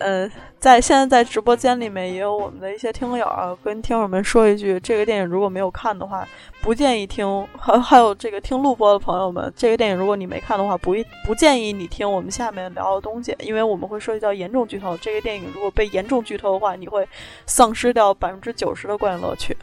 [0.00, 0.28] 呃，
[0.58, 6.26] 在现在在直播间里面也有我们的一些听友啊，跟听友们说一句，这个电影如果没有看的话，
[6.62, 7.46] 不建议听。
[7.56, 14.96] 还还有这个听录播的朋友们，这个电影如果你没看的话，不不建议你听我们下面聊的东西，因为我们会涉及到严重剧透。
[14.96, 17.06] 这个电影如果被严重剧透的话，你会
[17.46, 19.56] 丧失掉百分之九十的观影乐趣。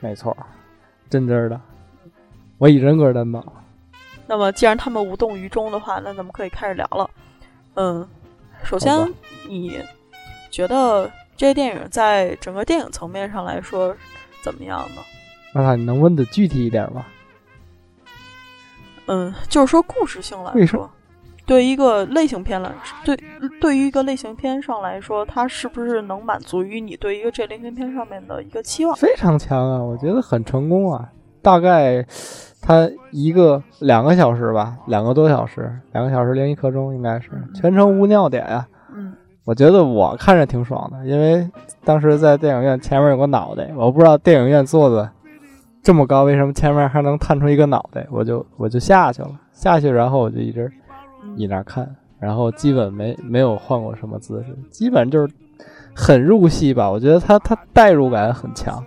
[0.00, 0.36] 没错，
[1.08, 1.58] 真真的，
[2.58, 3.42] 我以人格担保。
[4.26, 7.08] 那么既然他们无动于衷的话，那咱们可以开始聊了。
[7.74, 8.06] 嗯。
[8.64, 8.90] 首先，
[9.48, 9.78] 你
[10.50, 13.94] 觉得这个电影在整个电影层面上来说
[14.42, 15.60] 怎么样呢？
[15.60, 17.04] 啊，你能问的具体一点吗？
[19.06, 20.90] 嗯，就是说故事性来说，
[21.46, 22.72] 对一个类型片来，
[23.04, 23.16] 对
[23.60, 28.96] 对于一个类型片上来说，它是不是能满足于你对一个这类型片上面的一个期望？
[28.96, 31.08] 非常强啊，我觉得很成功啊，
[31.42, 32.06] 大概。
[32.58, 38.66] 它一个两个小时吧，两个多小时，两个小时零一刻钟，应该是全程无尿点啊。
[39.46, 41.48] 嗯，我觉得我看着挺爽的，因为
[41.84, 45.08] 当时在电影院前面有个脑袋，我不知道电影院坐的
[45.82, 50.70] 这么高，为什么前面还能探出一个脑袋，我就我就下去了，下去然后我就一直
[51.36, 55.32] 你那看，然后基本没没有换过什么姿势，基本就是
[55.94, 56.90] 很入戏吧。
[56.90, 58.84] 我觉得他他代入感很强。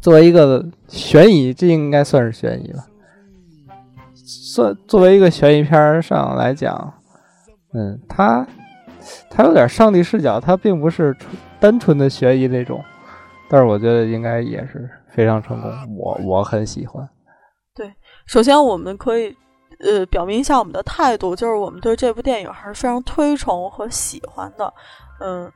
[0.00, 2.86] 作为一个悬疑，这应该算是悬疑吧。
[4.14, 6.94] 算作为一个悬疑片上来讲，
[7.72, 8.46] 嗯，它
[9.30, 11.16] 它有点上帝视角，它并不是
[11.60, 12.82] 单纯的悬疑那种。
[13.48, 17.08] 但是我觉得应该也是非常成功，我我很喜欢。
[17.74, 17.92] 对，
[18.26, 19.36] 首先我们可以
[19.80, 24.72] 呃表明一下我们的态度，就是我们对这部电影还是非常推崇和喜欢的，
[25.20, 25.50] 嗯。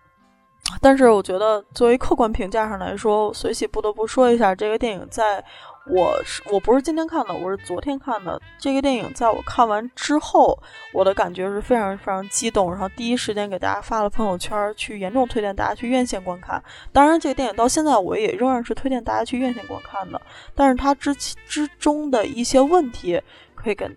[0.80, 5.42] 但是我觉得，作为客观评价上来说，随喜不得不说一下，这个电影在
[5.92, 8.40] 我是我不是今天看的，我是昨天看的。
[8.58, 10.56] 这个电影在我看完之后，
[10.92, 16.62] 我的感觉是非常非常激动，然后第一时间给大家发了朋友圈，去严重推荐大家去院线观看。
[16.92, 20.20] 当然，这个电影到现在我也仍然是推荐大家去院线观看的。
[20.54, 23.20] 但是它之之中的一些问题，
[23.56, 23.92] 可以跟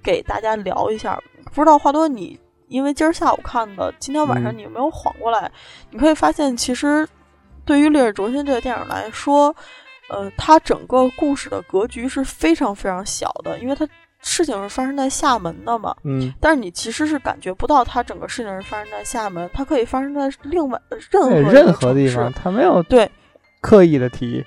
[0.00, 1.20] 给大家聊一下。
[1.52, 2.38] 不知道华多你。
[2.68, 5.50] 因为今儿下午看的，今天晚上你有没有缓过来？
[5.90, 7.06] 你可以发现，其实
[7.66, 9.54] 对于《烈日灼心》这个电影来说，
[10.12, 13.88] 呃，它整个故事的格局是非常非常小的，因为它
[14.20, 15.96] 事情是发生在厦门的嘛。
[16.04, 16.32] 嗯。
[16.40, 23.10] 但是你其实是感觉不到它整个事情是发生在厦门，它可以发生在另外任何任何地方，它没有对
[23.60, 24.44] 刻意的提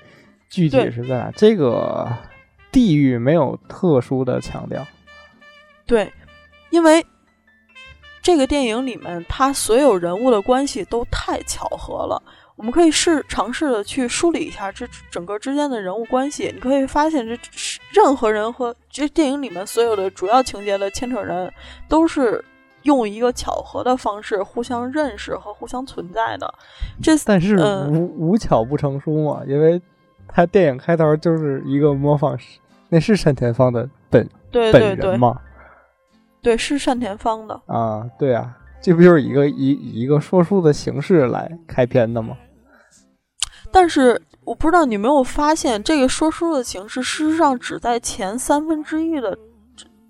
[0.48, 2.08] 具体是在哪，这个
[2.70, 4.86] 地域没有特殊的强调。
[5.84, 6.10] 对，
[6.70, 7.04] 因为。
[8.22, 12.20] 这个电影里面，他所有人物的关系都太巧合了。
[12.56, 16.50] 我们可以试尝试的去梳理一下这整个之间的人物关系。
[16.54, 17.38] 你可以发现，这
[17.92, 21.52] 任何人和这电影里面所有的主要情节的牵扯人，
[21.86, 22.42] 都是
[22.82, 26.52] 用一个巧合的方式互相认识和互相存在的。
[27.02, 29.78] 这但是嗯无无巧不成书嘛，因为
[30.26, 32.38] 他电影开头就是一个模仿，
[32.88, 35.38] 那是单田芳的本本对对对人嘛？
[36.40, 37.60] 对，是单田芳的。
[37.66, 42.34] 啊，对啊，这不就是一个以以一个说书的形式来开篇的吗？
[43.72, 49.36] 但是我不知道你有没有发现，这个说书的形式事实上只在前三分之一的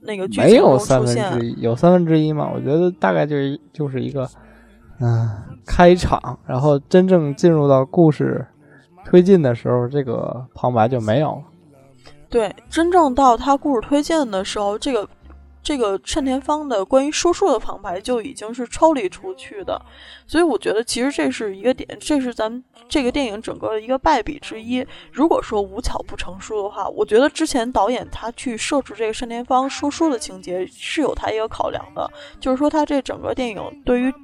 [0.00, 1.38] 那个剧没情中有三分出现。
[1.38, 2.50] 之一，有三分之一吗？
[2.54, 4.28] 我觉得大概就是就是一个，
[5.00, 5.28] 嗯、
[5.66, 8.46] 开场，然后真正进入到故事
[9.04, 11.42] 推进的时候，这个旁白就没有了。
[12.28, 15.08] 对，真正到他故事推荐的时候，这个
[15.66, 19.76] 这个单田芳的关于说书的旁白就已经是抽离出去的，
[20.24, 24.86] 所以我觉得其实这是一个点，这是咱们这个电影整个的一个败笔之一。
[25.10, 34.14] 如果说无巧不成书的话，我觉得之前导演他去设置这个单田芳说书的情节是有他一个考量的，就是说他这整个电影对于。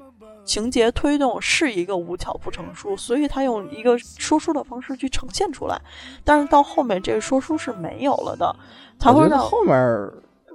[0.45, 5.81] 情节推动是一个无巧不成书，所以他用一个说书的方式去呈现出来。
[6.25, 8.53] 但是到后面这个说书是没有了的，
[8.99, 10.13] 才我会让后面儿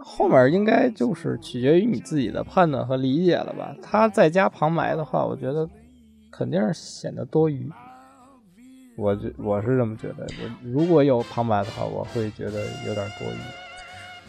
[0.10, 3.76] 后面应该就是取决于你自己的判断和理解了吧。
[3.84, 5.68] 他在加旁白的话，我觉得
[6.32, 7.70] 肯定是显得多余。
[8.98, 13.38] 我觉我是这么觉得，我如果有旁白的话，我会觉得有点多余。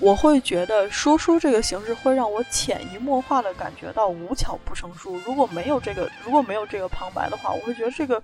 [0.01, 5.17] 我会觉得说书这个形式会让我潜移默化的感觉到无巧不成书。
[5.25, 8.23] 如果没有这个，如果没有这个旁白的话，我会觉得这个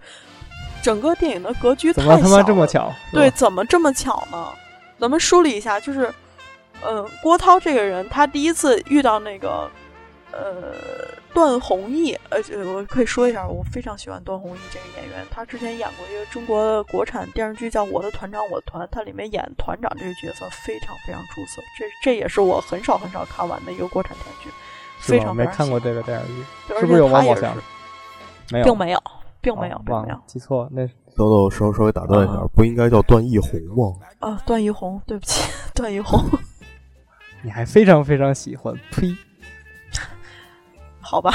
[0.83, 2.17] 整个电影的格局太小了。
[2.17, 2.93] 怎么他妈这么巧？
[3.13, 4.49] 对，，怎么这么巧呢？
[4.99, 6.13] 咱们梳理一下，就是，
[6.85, 9.71] 呃，郭涛这个人，他第一次遇到那个，
[10.33, 10.75] 呃，
[11.33, 24.55] 段宏毅，呃，这我可以说一下，我非常喜欢段宏毅这个演员，他之前演过一个中国的国产电视剧叫《我的团长我的团》，他里面演团长这个角色非常非常出色，这这也是我很少很少看完的一个国产电视剧，
[24.99, 25.35] 非常？
[25.35, 26.33] 没看过这个电视剧，
[26.69, 27.61] 对是不是有他也王宝强是？
[28.51, 29.03] 没有，并没有，
[29.41, 33.97] 并没有，哦并没有，记错，那是豆豆稍稍微打断一下啊，不应该叫段奕宏吗？
[34.19, 36.21] 啊，段奕宏，对不起， 段奕宏。
[37.45, 39.15] 你还非常非常喜欢，呸！
[40.99, 41.31] 好吧，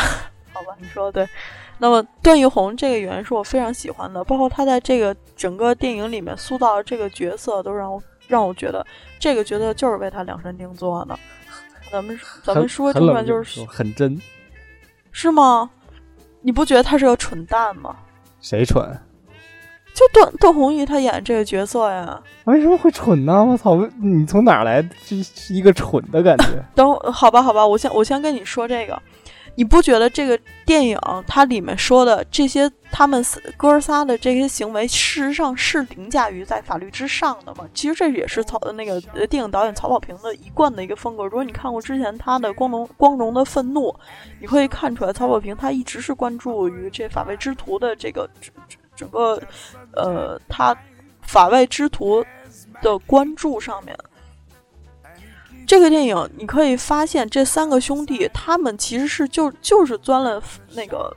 [0.52, 1.30] 好吧，你说的对。
[1.78, 8.86] 那么段奕宏这个演员是我非常喜欢的，包括他在这个整个电影里面塑造的这个角色，都让我让我觉得
[9.20, 11.18] 这个角色就是为他量身定做的。
[11.92, 14.20] 咱们咱们说正很冷静传就是很真，
[15.12, 15.70] 是吗？
[16.42, 17.96] 你不觉得他是个蠢蛋吗？
[18.42, 19.00] 谁蠢？
[19.94, 23.44] 就段段宏毅他演这个角色呀，为什么会蠢呢？
[23.44, 23.76] 我操！
[24.02, 26.46] 你从哪儿来这是一个蠢的感觉？
[26.74, 29.02] 等会好吧，好吧，我先我先跟你说这个，
[29.56, 30.98] 你不觉得这个电影
[31.28, 33.24] 它里面说的这些他们
[33.58, 37.66] 哥仨的这些行为，事实上是凌驾于在法律之上的吗？
[37.74, 41.24] 其实这也是曹那个呃电影导演曹保平的一贯的一个风格。
[41.26, 43.90] 如果你看过之前他的《光荣光荣的愤怒》，
[44.40, 48.54] 你会看出来曹保平他一直是关注于这法外之徒的这个整
[49.00, 49.42] 整个
[49.94, 50.76] 呃他
[51.22, 52.26] 法外之徒
[52.82, 53.98] 的关注上面。
[55.66, 60.42] 这个电影你可以发现，这三个兄弟他们其实是就就是钻了
[60.74, 61.16] 那个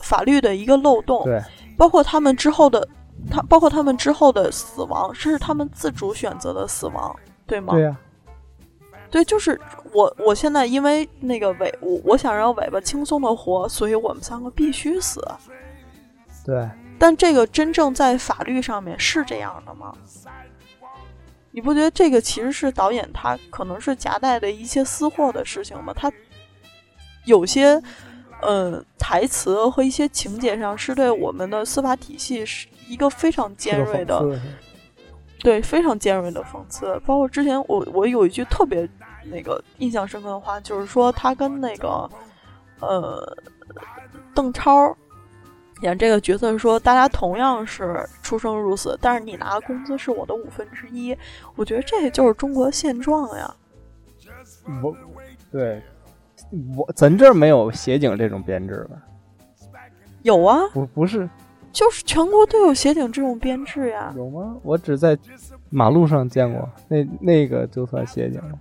[0.00, 1.42] 法律的一个漏洞，对，
[1.76, 2.86] 包括他们之后的
[3.30, 7.72] 他，包括他们之后的死亡这是他们自主选择的死亡，对吗？
[7.72, 7.96] 对呀、
[9.10, 9.58] 对，就是
[9.94, 15.26] 我，我现在因为那个尾，我我想让尾巴轻松的活，所以我们三个必须死。
[16.44, 16.68] 对，
[17.02, 19.92] 但这个真正在法律上面是这样的吗？
[21.50, 25.92] 你不觉得这个其实是导演他可能是夹带的一些私货的事情吗？
[25.92, 26.12] 他
[27.24, 27.82] 有些
[28.40, 34.40] 呃台词和一些情节上是对我们的司法体系是一个非常尖锐的
[35.40, 37.00] 对，非常尖锐的讽刺。
[37.04, 38.88] 包括之前我我有一句特别
[39.24, 42.08] 那个印象深刻的话，就是说他跟那个
[42.78, 43.36] 呃
[44.32, 44.96] 邓超
[45.82, 51.16] 演这个角色说，大家同样是出生入死，但是你拿的工资是我的五分之一。
[51.56, 53.54] 我觉得这就是中国现状呀。
[54.82, 54.96] 我
[55.50, 55.82] 对
[56.76, 58.96] 我咱这儿没有协警这种编制吧？
[60.22, 61.28] 有啊，不不是
[61.72, 64.12] 就是全国都有协警这种编制呀。
[64.16, 64.56] 有吗？
[64.62, 65.18] 我只在
[65.68, 68.58] 马路上见过，那那个就算协警了。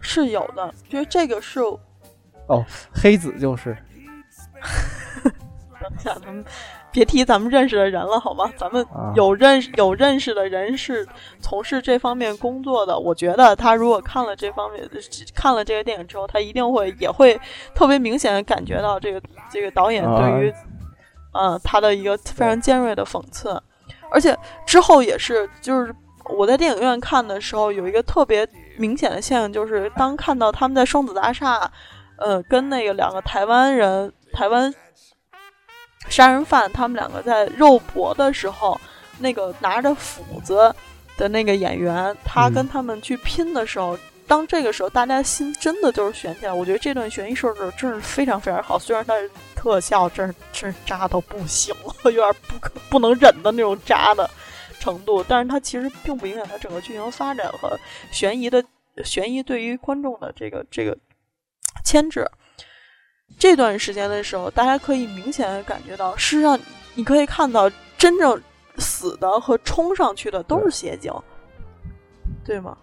[0.00, 1.60] 是有的，觉得这个是
[2.46, 3.76] 哦，黑子就是
[6.06, 6.44] 下，咱们
[6.92, 8.50] 别提咱们认识的人了，好吗？
[8.56, 11.06] 咱们啊有认识有认识的人是
[11.40, 12.98] 从事这方面工作的。
[12.98, 14.88] 我觉得他如果看了这方面
[15.34, 17.38] 看了这个电影之后，他一定会也会
[17.74, 20.54] 特别明显的感觉到这个这个导演对于
[21.32, 23.62] 嗯，他的一个非常尖锐的讽刺，
[24.10, 24.34] 而且
[24.64, 25.94] 之后也是，就是
[26.30, 28.48] 我在电影院看的时候，有一个特别
[28.78, 31.70] 明显的现象，就是当看到他们在双子大厦，
[32.16, 34.72] 呃，跟那个两个台湾人、台湾
[36.08, 38.80] 杀人犯，他们两个在肉搏的时候，
[39.18, 40.74] 那个拿着斧子
[41.16, 43.98] 的那个演员，他跟他们去拼的时候。
[44.28, 46.52] 当这个时候，大家心真的就是悬起来。
[46.52, 49.14] 我觉得这段悬疑设置真是非常非常好，虽然它
[49.54, 54.28] 特效真是真是渣到不行了，有点不可不能忍的那种渣的
[54.80, 57.78] 程度，但是它其实并不影响它整个剧情发展和
[58.10, 58.60] 悬疑的
[59.04, 60.98] 悬疑对于观众的这个这个
[61.84, 62.28] 牵制。
[63.38, 66.58] 这段时间的时候，大家可以明显的感觉到，事实上
[66.94, 68.40] 你可以看到，真正
[68.78, 71.12] 死的和冲上去的都是协警，
[72.44, 72.76] 对吗？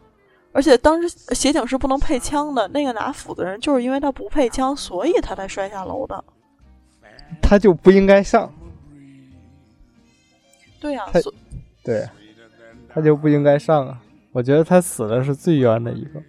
[0.52, 6.24] 而且当时协警是不能配枪的，那个拿斧子人就是因为他不配枪，所以他才摔下楼的。
[7.42, 8.54] 他就不应该上。
[10.80, 11.06] 对呀，
[11.84, 12.08] 对，
[12.88, 14.00] 他就不应该上啊！
[14.32, 16.22] 我觉得他死的是最冤的一个。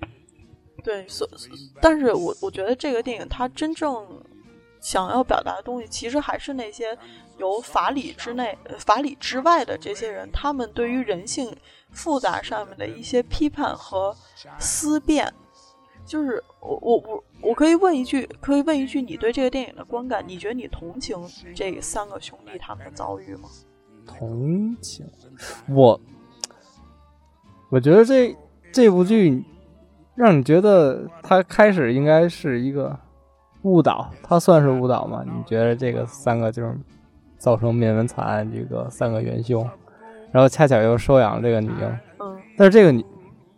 [0.84, 1.28] 对，所
[1.80, 4.06] 但是我我觉得这个电影它真正
[4.80, 6.96] 想要表达的东西，其实还是那些
[7.38, 11.52] 由法理之内、法理之外的这些人，他们对于人性。
[11.96, 14.12] 复杂上面的一些批判和
[14.58, 15.32] 思辨，
[16.04, 21.16] 就是我我我我可以问一句，可以问一句，你对这个电影的观感，你觉得你同情
[21.54, 23.48] 这三个兄弟他们的遭遇吗？
[24.04, 25.08] 同情，
[25.68, 26.00] 我
[27.70, 28.36] 我觉得这
[28.72, 29.44] 这部剧
[30.14, 32.96] 让你觉得他开始应该是一个
[33.62, 35.24] 误导，他算是误导吗？
[35.24, 36.76] 你觉得这个三个就是
[37.38, 39.68] 造成灭门惨案这个三个元凶？
[40.30, 43.04] 然后恰巧又收养了这个女婴，嗯，但是这个女，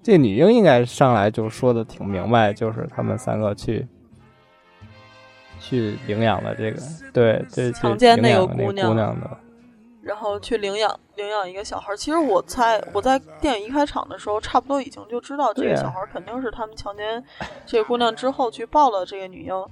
[0.03, 3.87] 这女婴应该上来就说的挺明白，就是他们三个去，
[5.59, 6.83] 去领养了这个，
[7.15, 9.39] 对，这强奸那个姑娘的，
[10.07, 11.97] 然后去领养领养一个小孩。
[11.97, 17.23] 其实我猜我在电影一开场的时候，差不多已经就知道这个小孩肯定是他们强奸
[17.67, 19.67] 这个姑娘之后去抱了这个女婴。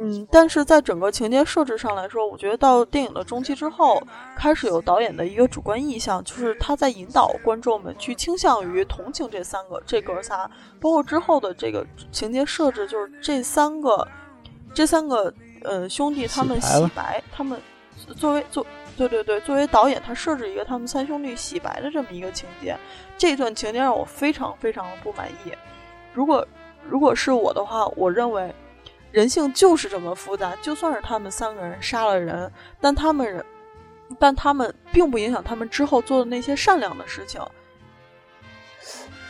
[0.00, 4.02] 嗯，但是在整个情节设置上来说，我觉得到电影的中期之后，
[4.34, 14.08] 开始有导演的一个主观意向，就是他在引导观众们去倾向于同情这三个这哥仨，包括之后的这个情节设置，就是这三个
[14.74, 15.32] 这三个
[15.62, 17.60] 呃兄弟他们洗白，他们
[18.16, 18.66] 作为作
[18.98, 22.76] 对对对，作为导演他设置一个他们三兄弟洗白的这么一个情节，
[23.16, 25.52] 这段情节让我非常非常的不满意。
[26.12, 26.46] 如果
[26.86, 28.54] 如果是我的话，我认为。
[29.10, 33.42] 人性就是这么复杂，就算是他们三个人杀了人，但他们人，
[34.18, 37.40] 但他们并不影响他们之后做的那些善良的事情。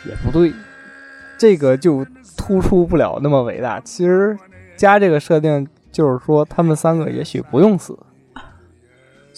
[0.04, 0.52] 也不对，
[1.38, 2.04] 这个就
[2.36, 3.78] 突出不了那么伟大。
[3.78, 4.36] 其实
[4.76, 7.96] 加这个设定，就是说他们三个也许不用死。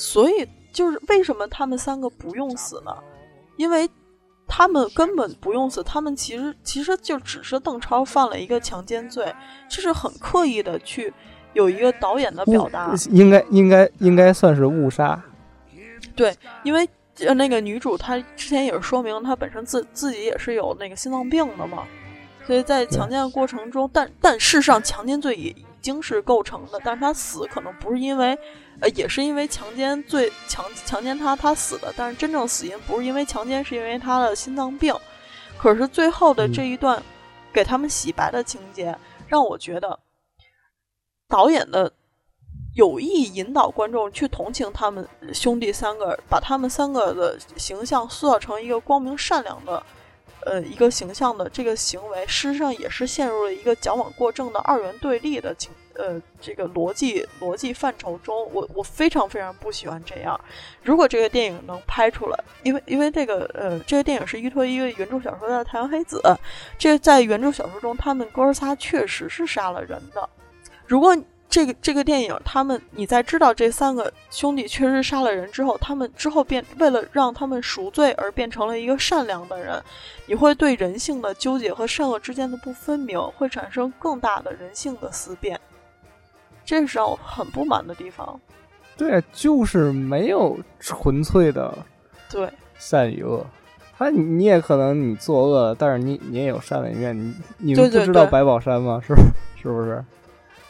[0.00, 2.96] 所以就是为什么他们三个不用死呢？
[3.56, 3.88] 因为。
[4.52, 9.32] 他们根本不用死，他们其实其实就只是邓超犯了一个强奸罪，
[9.68, 11.14] 这是很刻意的去
[11.52, 15.22] 有一个导演的表达，应该应该应该算是误杀。
[16.16, 16.34] 对，
[16.64, 16.86] 因为
[17.36, 21.84] 那个女主她之前也是说明她本身自自己也是有那个心脏病的嘛，
[22.44, 28.36] 所以在强奸的过程中，但但事实上强奸罪也已经是构成的，但是她死可能不是因为。
[28.80, 31.92] 呃，也是因为强奸罪强强奸他，他死的。
[31.96, 34.94] 但是真正死因不是因为强奸，是因为他的心脏病。
[35.58, 37.02] 可是最后的这一段
[37.52, 38.96] 给他们洗白的情节，
[39.28, 39.98] 让我觉得
[41.28, 41.92] 导演的
[42.74, 49.82] 有意引导观众去同情他们兄弟三个，把他们三个的形象塑造成一个光明善良的
[50.46, 55.70] 呃一个形象的这个行为，事实上也是陷入了一个矫枉过正的二元对立的情。
[56.00, 60.40] 呃，这个逻辑逻辑范畴中，我我非常非常不喜欢这样。
[60.82, 66.18] 如果这个电影能拍出来，因为因为这个呃，这个电影是依托一个原著小说的《太阳黑子》，
[66.78, 70.28] 这在原著小说中，他们哥仨确实是杀了人的。
[70.86, 71.16] 如果
[71.48, 79.82] 这个这个电影，他们你在知道这三个兄弟确实杀了人之后，他们之后变为了让他们赎罪而变成了一个善良的人，
[80.26, 85.60] 你会对人性的纠结和善恶之间的不分明会产生更大的人性的思辨。
[86.70, 88.40] 这是让我很不满的地方。
[88.96, 91.76] 对，就是没有纯粹的
[92.30, 92.48] 对
[92.78, 93.44] 善与恶。
[93.98, 97.18] 他你也可能你作恶，但是你你也有善的一面。
[97.18, 99.00] 你你们不知道白宝山吗？
[99.04, 99.12] 是
[99.60, 100.04] 是不是？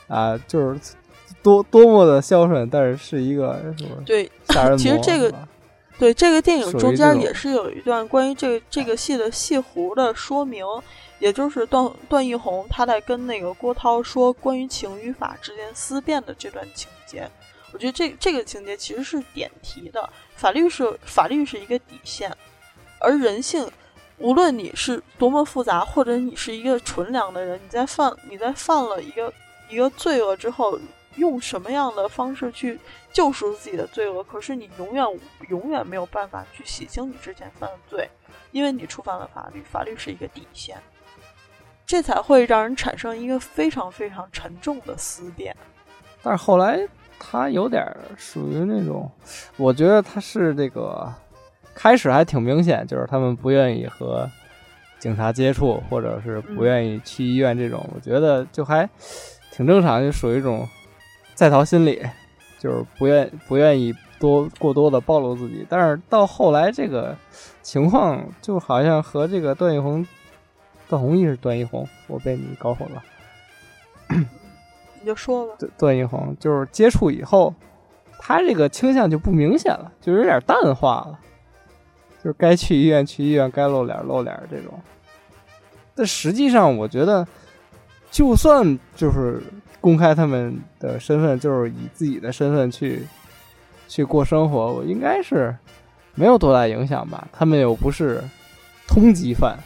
[0.08, 0.80] 啊，就是
[1.42, 4.00] 多多么的孝顺，但是是一个是不是？
[4.06, 4.30] 对，
[4.78, 5.30] 其实这个
[5.98, 10.64] 对这个电影中间也是有一段关于这个这个戏的戏弧的说明。
[11.20, 17.30] 也就是段段奕宏他在跟那个郭涛说关于情与法之间思辨的这段情节，
[17.72, 22.34] 我觉得这这个情节其实是点题的，法律是法律是一个底线，
[22.98, 23.70] 而人性，
[24.16, 29.32] 无论你是多么复杂，或者你是一个纯良的人，你在犯你在犯了一个
[29.68, 30.80] 一个罪恶之后，
[31.16, 32.80] 用什么样的方式去
[33.12, 34.24] 救赎自己的罪恶？
[34.24, 35.04] 可是你永远
[35.50, 38.08] 永远没有办法去洗清你之前犯的罪，
[38.52, 40.80] 因为你触犯了法律，法律是一个底线。
[41.90, 45.52] 这才会让人产生一个非常非常沉重的思辨。
[46.22, 46.78] 但是后来
[47.18, 47.84] 他有点
[48.16, 49.10] 属于那种，
[49.56, 51.12] 我觉得他是这个
[51.74, 54.30] 开始还挺明显，就是他们不愿意和
[55.00, 58.88] 警察接触，或者是不愿意去医院这种，我觉得就还
[59.50, 60.64] 挺正常，就属于一种
[61.34, 62.00] 在逃心理，
[62.60, 65.66] 就是不愿不愿意多过多的暴露自己。
[65.68, 67.16] 但是到后来这个
[67.62, 70.06] 情况就好像和这个段奕宏。
[70.90, 73.00] 段宏毅是段奕宏，我被你搞混了。
[74.08, 75.54] 你就说吧。
[75.56, 77.54] 段段奕宏就是接触以后，
[78.18, 81.18] 他这个倾向就不明显了，就有点淡化了，
[82.22, 84.72] 就是该去医院去医院，该露脸露脸这种。
[85.94, 87.24] 但实际上，我觉得，
[88.10, 89.40] 就算就是
[89.80, 93.06] 公开他们的身份，就是以自己的身份去
[93.86, 95.56] 去过生活，我应该是
[96.16, 97.28] 没有多大影响吧。
[97.32, 98.20] 他们又不是
[98.88, 99.56] 通缉犯。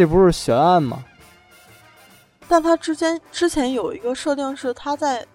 [0.00, 1.04] 这不是悬案吗？
[2.48, 5.26] 但他之间之前有一个设定是他在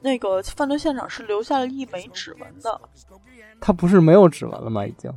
[0.00, 2.78] 那个犯罪现场是留下了一枚指纹的。
[3.62, 4.84] 他不是没有指纹了吗？
[4.86, 5.10] 已经。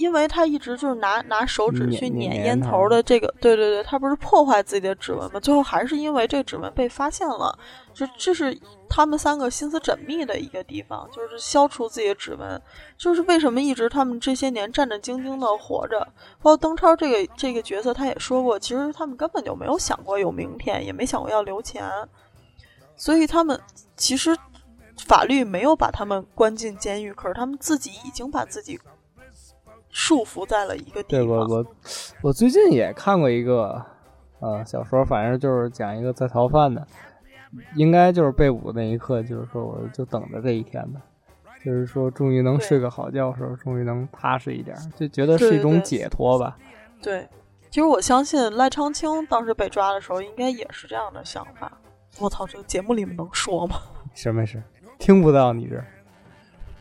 [0.00, 0.10] 他。
[0.10, 5.38] 因为他一直就是拿拿手指去捻烟头的这个，对对对，他不是破坏自己的指纹吗？
[5.38, 7.56] 最后还是因为这个指纹被发现了，
[7.94, 12.60] 这这是他们三个心思缜密的一个地方，就是消除自己的指纹。
[12.98, 16.00] 就是为什么一直他们这些年战战兢兢的活着？
[16.42, 21.88] 包括邓超这个这个角色，他也说过，其实他们根本就没有想过有明天，也没想过要留钱，
[22.96, 23.60] 所以他们
[23.96, 24.36] 其实
[25.06, 28.80] 法律没有把他们关进监狱，可是他们自己已经把自己。
[29.90, 31.20] 束缚在了一个地方。
[31.20, 31.66] 对我我
[32.22, 33.84] 我最近也看过一个
[34.38, 36.86] 呃小说，反正就是讲一个在逃犯的，
[37.74, 41.00] 应该就是被捕那一刻，就是说我就等着这一天吧，
[41.64, 46.56] 就是说终于能睡个好觉的时候，终于能踏实一点，就觉得是一种解脱吧。
[47.02, 47.28] 对，
[47.68, 51.72] 其实我相信赖昌青当时被抓的时候，应该也是这样的想法。
[52.18, 53.76] 我操，这个节目里面能说吗？
[54.14, 54.62] 是没事，
[54.98, 55.76] 听不到你这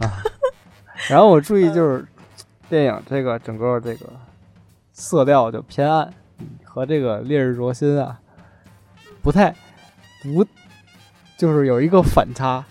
[0.05, 0.21] 啊。
[1.09, 2.05] 然后我注意就是。
[2.69, 4.05] 电影这个整个这个
[4.93, 6.13] 色调就偏暗，
[6.63, 8.19] 和这个《烈日灼心》啊
[9.21, 9.53] 不太
[10.21, 10.45] 不
[11.37, 12.63] 就是有一个反差，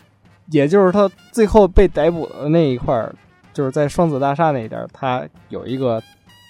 [0.47, 3.15] 也就是他最后被逮捕的那一块儿，
[3.53, 6.03] 就是在双子大厦那一点，他有一个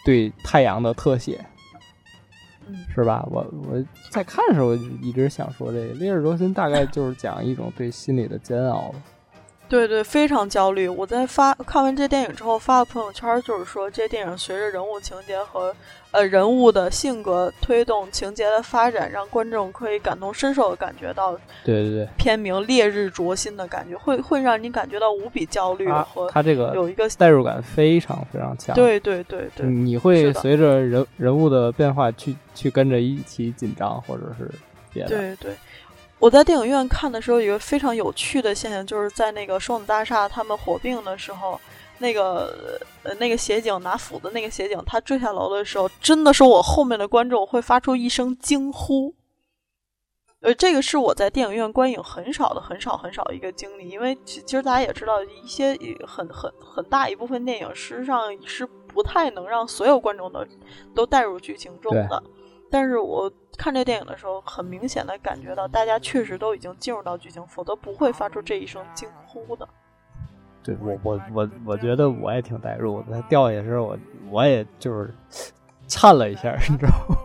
[0.04, 1.44] 对太阳的特写，
[2.94, 3.26] 是吧？
[3.30, 3.40] 我
[3.70, 8.94] 我在看的时候一直想说，这个《烈日灼心》大概就是讲一种对心理的煎熬。
[9.68, 10.88] 对对，非常焦虑。
[10.88, 15.74] 我在发看完这电影之后发了朋友圈，就是说这电影随着人物情节和
[16.10, 28.74] 呃人物的性格推动情节的发展，让观众可以感同身受的感觉到，对对对，片名《烈日灼心》的感觉，会会让你感觉到无比焦虑和他这个有一个代入感非常非常强。
[28.74, 34.50] 对对对对，你会随着人人物的变化去去跟着一起紧张，或者是
[34.92, 35.08] 别的。
[35.10, 35.52] 对对。
[36.18, 41.60] 我在电影院看的时候，有一个非常有趣的现象，就是在那个双子大厦他们火并的时候，
[41.98, 49.14] 那个呃那个协警拿斧子，那个协警他坠下楼的时候，真的是我后面的观众会发出一声惊呼。
[50.40, 60.44] 呃，这个是我在电影院观影很少的、很少、很少一个经历，因为其实大家也知道，一些很很很大一部分电影，事实上是不太能让所有观众都
[60.94, 62.22] 都带入剧情中的。
[62.70, 69.68] 但是我看这电影的时候，很明显的感觉到大家确实都已经进入到剧情，否则不会发出这一声惊呼的。
[70.62, 73.20] 对我，我，我，我觉得我也挺代入的。
[73.28, 73.98] 掉下去时候，我
[74.30, 75.12] 我也就是
[75.86, 77.16] 颤了一下，你知道吗？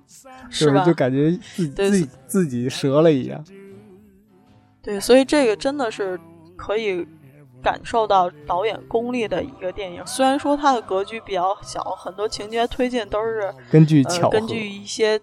[0.50, 0.84] 是吧？
[0.84, 3.44] 就感觉自己自己自己折了一样。
[4.82, 6.18] 对，所以这个真的是
[6.56, 7.06] 可以。
[7.62, 15.16] 感受到导演功力的一个电影，虽然说它的格局比较小，很多情节推进都是根据巧根据一些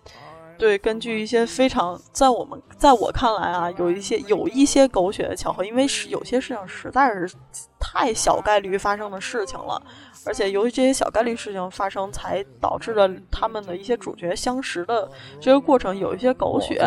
[0.60, 7.34] 对，根据一些非常在我们在我看来啊，有一些有一些狗血的巧合，因为是有些事情实在是
[7.80, 9.82] 太小概率发生的事情了，
[10.26, 16.78] 而且由于这些小概率事情发生，才导致了他们的一些主角相识的这个过程有一些狗血，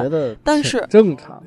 [0.45, 1.43] 但是正常。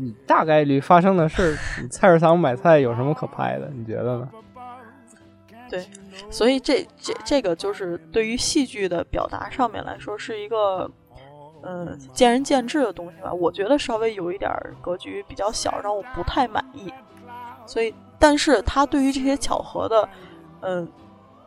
[0.00, 3.68] 你大概率发生的事，你菜市场买菜有什么可拍的？
[3.72, 4.28] 你觉得呢？
[5.70, 5.84] 对，
[6.30, 10.90] 所以这这这个就是对于戏剧的表达上面来说，是一个
[11.70, 13.30] 嗯，见仁见智的东西吧。
[13.30, 14.50] 我觉得稍微有一点
[14.80, 16.90] 格局比较小，让我不太满意。
[17.66, 20.08] 所以，但是他对于这些巧合的，
[20.62, 20.90] 嗯，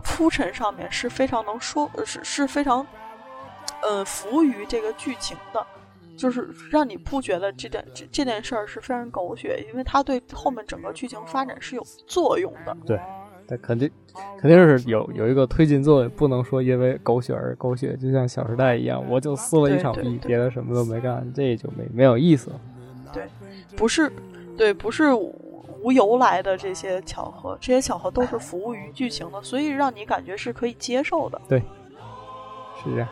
[0.03, 2.85] 铺陈上面是非常能说，是是非常，
[3.81, 5.65] 嗯，服务于这个剧情的，
[6.15, 12.77] 就是让你不觉得这件这这件事儿是非常狗血，因为他对后面整个剧情发展是有作用的。
[12.85, 12.99] 对。
[13.51, 13.91] 那肯定
[14.39, 22.49] 肯定是有有一个推进作用，不能说因为狗血而狗血，就像《小时代》一样，我就撕了一场逼，别的什么都没干，这就没没有意思。
[23.11, 23.23] 对，
[23.75, 24.09] 不是，
[24.55, 31.41] 对，不是无由来的这些巧合，这些巧合都是服务于剧情的，所以让你感觉是可以接受的。
[31.49, 31.59] 对，
[32.81, 33.07] 是这样。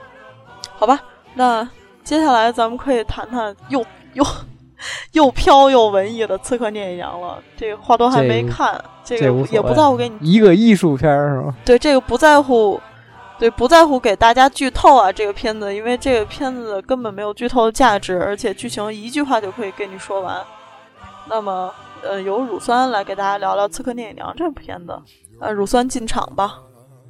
[0.71, 1.01] 好吧，
[1.33, 1.69] 那
[2.05, 4.23] 接下来咱们可以谈谈又又。
[5.13, 11.55] 又飘又文艺的《刺客聂隐娘》了，这个话都还没看，这个也不在乎给你一个艺术片是吗？
[11.65, 12.80] 对，这个不在乎，
[13.38, 20.38] 对不在乎给大家剧透啊，这个片子，因为这个片子根本没有剧透的价值，而且剧情一句话就可以跟你说完。
[21.27, 21.71] 那么，
[22.01, 24.97] 呃，由乳酸来给大家聊聊《刺客聂隐娘》这部片子，
[25.39, 26.59] 呃，乳酸进场吧。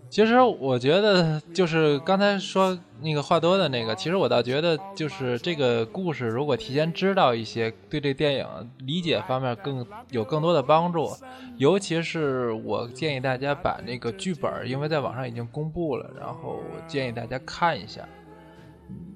[0.09, 8.47] 其实我觉得，就是刚才说那个话多的那个，其实我倒觉得，就是这个故事如果提前知道一些，对这电影
[8.79, 11.09] 理解方面更有更多的帮助。
[11.57, 18.07] 尤其是我建议大家把那个剧本，因为在网上已经公布了，然后建议大家看一下，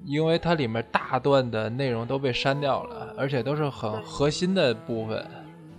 [0.04, 5.26] 因为它里面大段的内容都被删掉了，而且都是很核心的部分。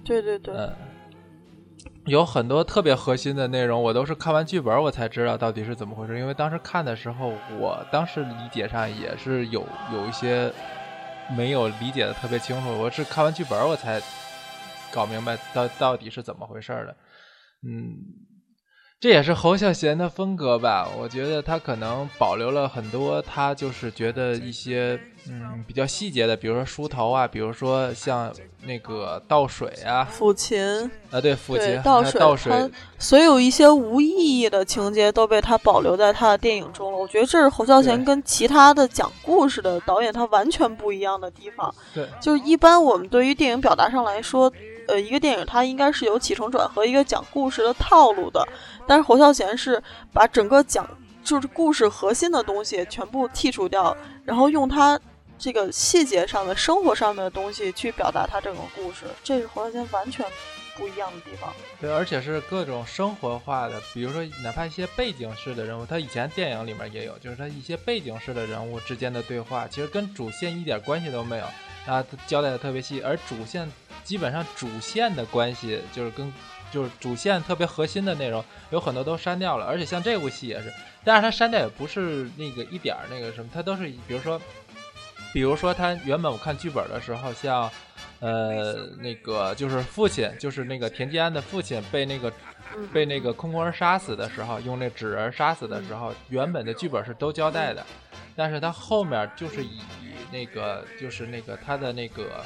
[0.04, 0.54] 对对对。
[0.54, 0.70] 嗯。
[2.06, 6.20] 有很多特别核心的内容，我都是看完剧本我才知道到底是怎么回事。
[6.20, 10.52] 因为当时看的时候，我当时理解上也是有有一些
[11.36, 12.70] 没有理解的特别清楚。
[12.70, 14.02] 我是看完剧本我才
[14.92, 16.96] 搞明白到到底是怎么回事的。
[17.68, 17.98] 嗯。
[18.98, 20.90] 这也是侯孝贤的风格吧？
[20.98, 28.34] 我觉得他可能保留了很多，他就是觉得一些嗯比较细节的，比如说梳头啊，比如说像
[28.64, 30.60] 那个倒水啊，抚琴
[31.12, 36.98] 啊，对，抚琴倒水，倒水，所有一些无意义的情节都被他保留在他的电影中了。
[36.98, 41.72] 我觉得这是侯孝贤跟其他的讲故事的导演他完全不一样的地方。
[41.94, 44.52] 对，就是一般我们对于电影表达上来说。
[44.88, 48.48] 呃，一个电影它应该是有起承转合，一个讲故事的套路的。
[48.88, 49.82] 但是侯孝贤是
[50.14, 50.88] 把整个讲
[51.24, 55.00] 就是故事核心的东西全部剔除掉，然后用他
[55.38, 60.26] 这个细节上的生活上面的东西去表达他这个故事，这是侯孝贤完全
[60.76, 61.54] 不一样的地方。
[61.80, 71.46] 对，而且是各种生活化的，比如说哪怕一些背景式的人物，他以前电影里面也有，就是他一些背景式的人物之间的对话，其实跟主线一点关系都没有。
[71.86, 73.72] 啊，交代的特别细，而主线
[74.04, 76.34] 基本上主线的关系就是跟
[76.72, 80.74] 就是主线特别核心的内容有很多都删掉了，而且像这部戏也是，
[81.04, 84.42] 但是它删掉也不是那个一点儿那个什么，它都是比如说，
[85.32, 87.72] 比如说它原本我看剧本的时候，像
[88.26, 92.32] 呃那个就是父亲就是那个田季安的父亲被那个
[92.92, 97.86] 被那个空空人杀死的时候，用那纸人杀死的时候，原本的剧本是都交代的，
[98.36, 99.82] 但是他后面就是以。
[100.32, 102.44] 那个就是那个他的那个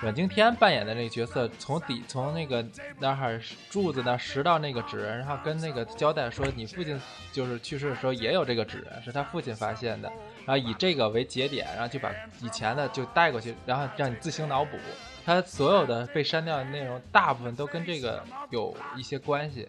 [0.00, 2.64] 阮经天扮演的那个角色，从底从那个
[2.98, 3.38] 那儿
[3.68, 6.98] 柱子那拾到那个纸人，然后跟那个交代说，你父亲
[7.30, 10.10] 就是去世的时候也有这个纸人，是他父亲发现的，
[10.46, 14.78] 然后以这个为节点，然后就把以前的就带过去，然后让你自行脑补。
[15.26, 19.68] 他所有的被删掉的内容，大部分都跟这个有一些关系。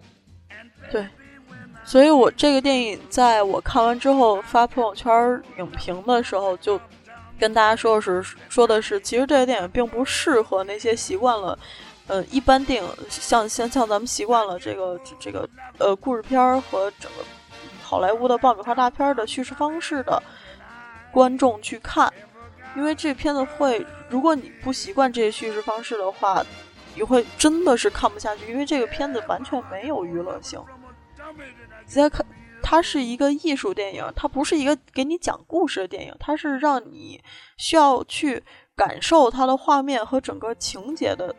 [0.90, 1.06] 对，
[1.84, 6.80] 所以我这个电影在我看完之后发朋友圈影评的时候就。
[7.42, 11.58] 跟大家说的是，说的是，其实这个电影并不适合那些习惯了，
[12.06, 17.24] 呃，一般电影像像像咱们习惯了这个这个呃故事片儿和整个
[17.82, 20.22] 好莱坞的爆米花大片的叙事方式的
[21.12, 22.14] 观众去看，
[22.76, 26.46] 因为这片子会，如果你不习惯这些叙事方式的话，
[26.94, 30.64] 你会真的是看不下去，因为这个片子完全没有娱乐性。
[31.88, 32.24] 直接看。
[32.62, 37.22] 它是一个艺术电影，它不是一个给你讲故事的电影，它是让你
[37.58, 38.42] 需要去
[38.76, 41.36] 感受它的画面和整个情节的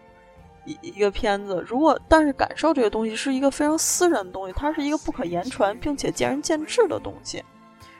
[0.65, 1.65] 一一个片子。
[1.67, 7.43] 如果但是感受这个东西是一个非常私人的东西，它是一个不可言传并且见仁见智的东西。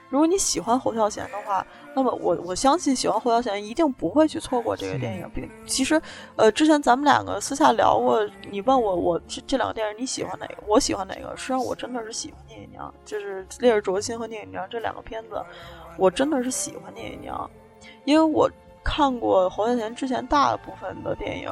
[0.09, 1.65] 如果你喜欢侯孝贤的话，
[1.95, 5.29] 那么我我相信喜欢侯孝贤一定不会去错过这个电影。
[5.33, 6.01] 并其实，
[6.35, 8.19] 呃，之前咱们两个私下聊过，
[8.49, 10.55] 你问我我这这两个电影你喜欢哪个？
[10.67, 11.35] 我喜欢哪个？
[11.37, 15.41] 实际上我真的是喜欢聂隐娘，就是《烈日灼心》和《聂隐娘》这两个片子，
[15.97, 17.49] 我真的是喜欢聂隐娘，
[18.05, 18.49] 因为我
[18.83, 21.49] 看过侯孝贤之前大部分的电影，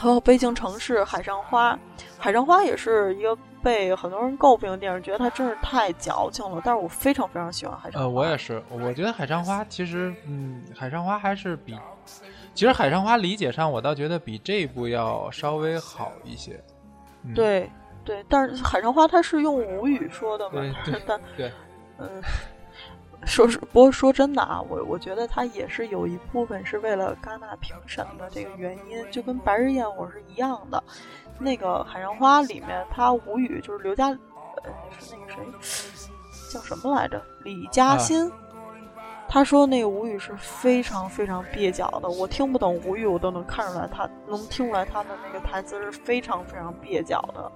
[0.00, 1.72] 还有《悲情城市》《海上花》，
[2.16, 6.60] 《海上花》也是一个被很多人诟病的电影，觉得它真是太矫情了。
[6.64, 8.08] 但是我非常非常喜欢《海上花》。
[8.08, 11.78] 呃，我也是，我觉得《海上花》其实，嗯，《海上花》还是比，
[12.54, 16.62] 其实《海上花》理解上，我倒觉得比这一部要稍微好一些。
[17.22, 17.70] 嗯、对
[18.04, 20.60] 对，但是《海上花》它是用吴语说的嘛？
[20.84, 21.52] 对但对，
[21.98, 22.08] 嗯。
[23.26, 30.82] 说是，不过说真的啊，我我觉得他也是有一部分是为了戛纳评审的这个原因，就跟《白日焰火》是一样的。
[31.40, 36.10] 那个《海上花》里面，他吴语就是刘嘉，呃，是那个谁
[36.52, 37.20] 叫什么来着？
[37.42, 38.32] 李嘉欣，啊、
[39.26, 47.50] 他说那个吴语是非常非常蹩脚的，我听不懂吴语，我都能看出来，他能听出来他的那个台词是非常非常蹩脚的。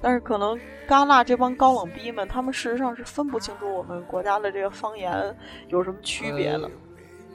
[0.00, 5.34] 但是可能戛纳这帮高冷逼们，他们事实上是分不清楚我们国家的这个方言
[5.68, 6.70] 有什么区别的。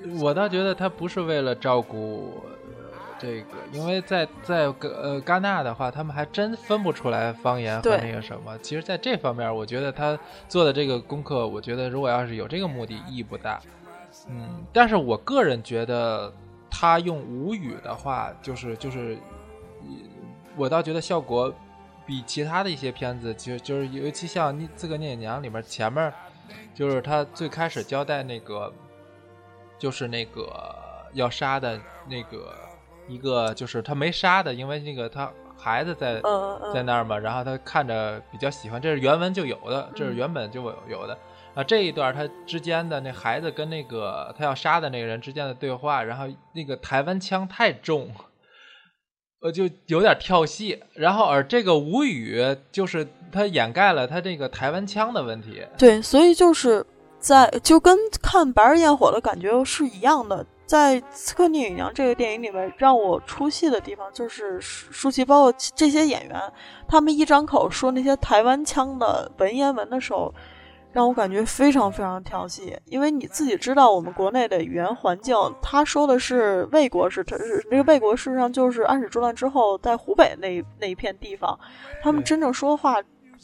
[0.03, 2.41] 呃、我倒觉得他不是为了照顾
[3.19, 8.57] 这个，因为在在呃戛纳的话，他们还真分不出来方言和那个什么。
[8.59, 10.17] 其实，在这方面，我觉得他
[10.47, 13.61] 做的这个功课，我觉得如果要是有这个目的，意义不大。
[14.27, 16.33] 嗯，但是我个人觉得
[16.71, 19.17] 他用吴语的话，就是就是，
[20.55, 21.53] 我倒觉得效果。
[22.05, 26.11] 比其他的一些片子，就就是尤其像《自个聂隐娘》里面前面，
[26.73, 28.73] 就是他最开始交代那个，
[29.77, 30.51] 就是那个
[31.13, 32.55] 要杀的那个
[33.09, 41.17] 一个，就是他没杀的，因为那个他孩子在、嗯、在那儿嘛，然后他看着比较喜欢，这是原文就有的，这是原本就有的。
[41.55, 48.11] 啊，这一段他之间的那孩子跟那个他要杀的那个人之间的对话，然后那个台湾腔太重。
[49.41, 52.43] 呃，就有点跳戏，然后而这个无语
[52.73, 55.65] 就是他掩盖了他这个台湾腔的问题。
[55.77, 56.85] 对，所以就是
[57.19, 60.45] 在就跟看《白日焰火》的感觉是一样的。
[60.69, 66.39] 在《刺客聂隐娘》这个电影里面，让我出戏的地方就是舒淇，包括这些演员，
[66.87, 70.31] 他们一张口说那些台湾腔的文言文的时候。
[70.91, 81.57] 让我感觉非常非常跳戏，因为你自己知道我们国内的语言环境，他说的是魏国是他，是这个魏国事实上就是安史之乱之后在湖北那那一片地方，
[82.01, 82.95] 他们真正说话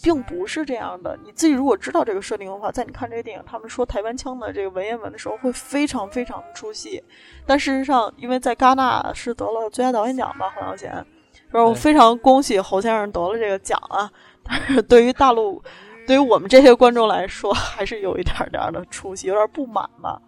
[0.02, 1.18] 并不是这样的。
[1.24, 7.04] 你自己如果知道这个设定的话，在你看这个电影，他们说台湾腔的这个文言文的时候会非常非常的出戏。
[7.46, 11.06] 但事实上，因为在戛纳是得了最佳导演奖吧，侯孝贤，
[11.50, 14.12] 然后非常恭喜侯先生得了这个奖啊。
[14.44, 15.62] 但是对于大陆。
[16.08, 20.22] 对于我们这些观众来说，还是有一点点的出息，有点不满吧。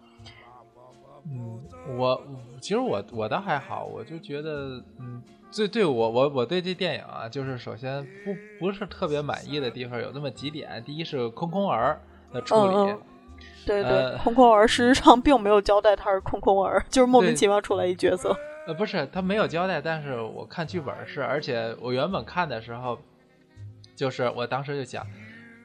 [1.24, 1.62] 嗯，
[1.96, 2.20] 我
[2.60, 10.82] 其实我我倒还好，我就觉得，嗯，最对我我我对这电影啊，就是首先不不是特别满意的地方有那么几点。
[10.84, 12.00] 第一是空空儿
[12.32, 12.98] 的处理，嗯嗯、
[13.66, 18.36] 对对，呃、空空儿事实上并没有交代他是空空儿，就是莫名其妙出来一角色。
[18.66, 22.98] 呃，不是他没有交代，但是我看剧本是，而且我原本看的时候，
[23.96, 25.06] 就是我当时就想。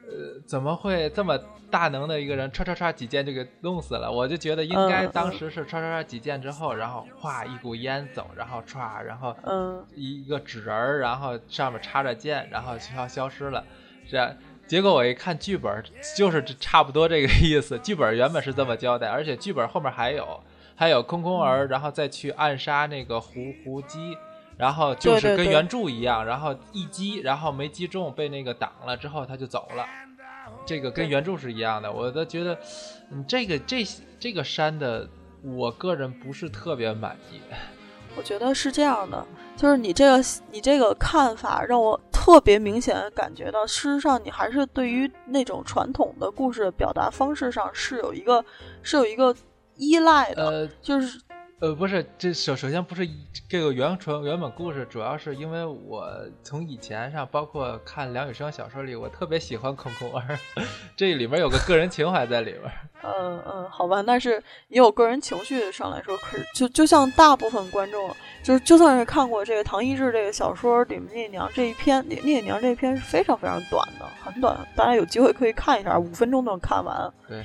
[0.06, 1.38] 呃，怎么会这么
[1.70, 4.10] 大能的一个人，唰唰唰几箭就给弄死了？
[4.10, 13.64] 我就觉得应该当时是唰唰唰几箭之后，然后哗一股烟走，然后歘，然后嗯一个纸人儿，然后上面插着剑，然后就要消失了。
[14.08, 14.36] 这样，
[14.66, 15.82] 结果我一看剧本，
[16.16, 17.78] 就是差不多这个意思。
[17.78, 20.40] 剧本原本是这么交代，而且剧本后面还有
[20.76, 24.16] 还有空空儿，然后再去暗杀那个胡胡姬。
[24.56, 29.84] 然后就是跟原著一样，然后一击，然后没击中，被那个挡了之后他就走了。
[30.66, 32.56] 这个跟原著是一样的，我都觉得，
[33.10, 33.84] 嗯，这个这
[34.20, 35.08] 这个山的，
[35.42, 37.40] 我个人不是特别满意。
[38.16, 39.26] 我觉得是这样的，
[39.56, 48.44] 就是你这个你这个看法让我特别明显感觉到，事实上你还是对于那种传统的故事的表达方式上是有一个
[48.82, 49.34] 是有一个
[49.76, 51.20] 依赖的，呃，就是。
[51.60, 53.08] 呃，不是，这首首先不是
[53.48, 56.04] 这个原纯原本故事，主要是因为我
[56.42, 60.38] 从以前上，包括看梁羽生小说里，我特别喜欢空空儿，
[60.96, 62.62] 这里面有个个人情怀在里边。
[63.02, 64.32] 嗯嗯，好吧，但是
[64.68, 77.10] 也有个人情绪上来说，可是就就像大部分观众，就是就算是看过这个唐一智这个小说里面聂隐娘这一篇，聂聂隐娘这一篇是非常非常短的，很短，大家有机会可以看一下，五分钟都能看完。
[77.28, 77.44] 对。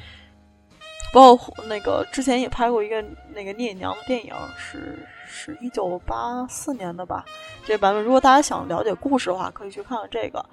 [1.12, 3.04] 包括那个之前也拍过一个
[3.34, 7.26] 那个聂隐娘的电影，是是一九八四年的吧？
[7.66, 10.46] 这版本如果大家想了解故事的话，可以去看看这个。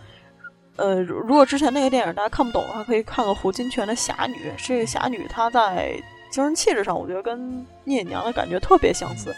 [0.76, 4.34] 呃，如果之前那个电影大家看不懂的话，可以看看胡金铨的《侠女》。
[4.66, 5.92] 这个侠女她在
[6.30, 9.30] 精神气质上，我觉得跟聂隐娘的感觉特别相似。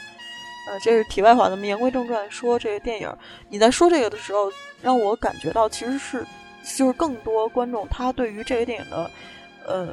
[0.68, 3.12] 呃，这是题外话，咱们言归正传，说这个电影。
[3.48, 4.50] 你在说这个的时候，
[4.82, 6.26] 让我感觉到其实是
[6.76, 9.10] 就是更多观众他对于这个电影的
[9.66, 9.88] 呃。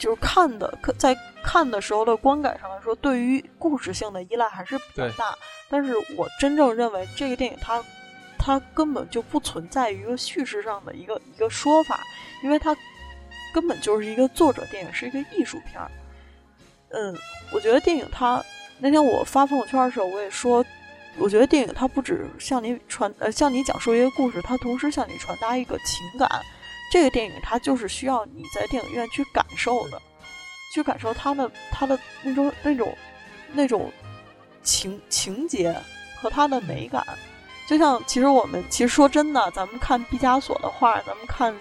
[0.00, 5.36] 就是看的在看的时候的观感上来说，对于故事性的依赖还是比较大。
[5.68, 7.84] 但是我真正认为这个电影它
[8.38, 12.00] 它根本就不存在于一个叙事上的一个一个说法，
[12.42, 12.74] 因为它
[13.54, 15.90] 根本就是一个作者电影，是一个艺术片儿。
[16.88, 17.14] 嗯，
[17.52, 18.42] 我觉得电影它
[18.78, 20.64] 那天我发朋友圈的时候，我也说，
[21.18, 26.28] 我觉得电影它不止向你传呃向你讲述一个故事，它同时向你传达一个情感。
[26.90, 30.02] 这个电影它就是需要你在电影院去感受的，
[30.74, 32.98] 去感受它的它的那种那种
[33.52, 33.92] 那种
[34.62, 35.74] 情情节
[36.20, 37.06] 和它的美感。
[37.68, 41.56] 就像其实我们其实说真的，咱们看毕加索的画，咱们看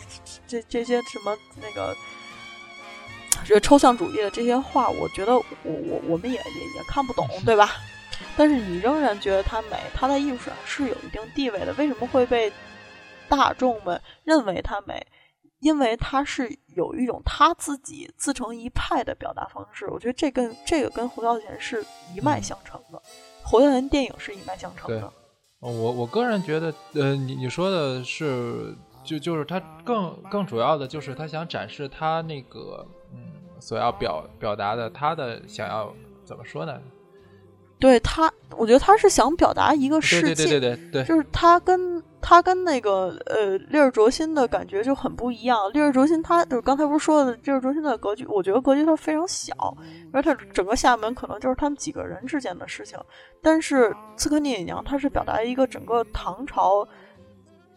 [0.47, 1.95] 这这些什么那个
[3.45, 7.75] 这抽象主义的这些画，我觉得我我我们也也也看不懂，对吧？
[8.35, 11.71] 但是你仍然觉得它美，它在艺术上是有一定地位的。
[11.73, 12.51] 为什么会被
[13.27, 15.05] 大众们认为它美？
[15.59, 21.85] 因为他是有一种他自己自成一派的表达方式，我觉得这跟这个跟侯孝贤是
[22.15, 23.01] 一脉相承的，
[23.43, 25.11] 侯孝贤电影是一脉相承的。
[25.59, 33.19] 我我个人觉得，呃，你你说的是，就就是他更更主要的就是他想展示他那个嗯
[33.59, 35.93] 所要表表达的他的想要
[36.23, 36.79] 怎么说呢？
[37.77, 45.71] 对他，我觉得他是想表达一个世界，对对对对对，就是他跟他跟那个呃烈日灼心的感觉就很不一样。
[45.71, 49.53] 烈日灼心，他就是刚才不是说的烈日灼心的格局，我觉得格局它非常小，
[50.11, 52.99] 而且整个厦门可能就是他们几个人之间的事情。
[53.41, 56.87] 但是刺客聂隐娘，它是表达一个整个唐朝，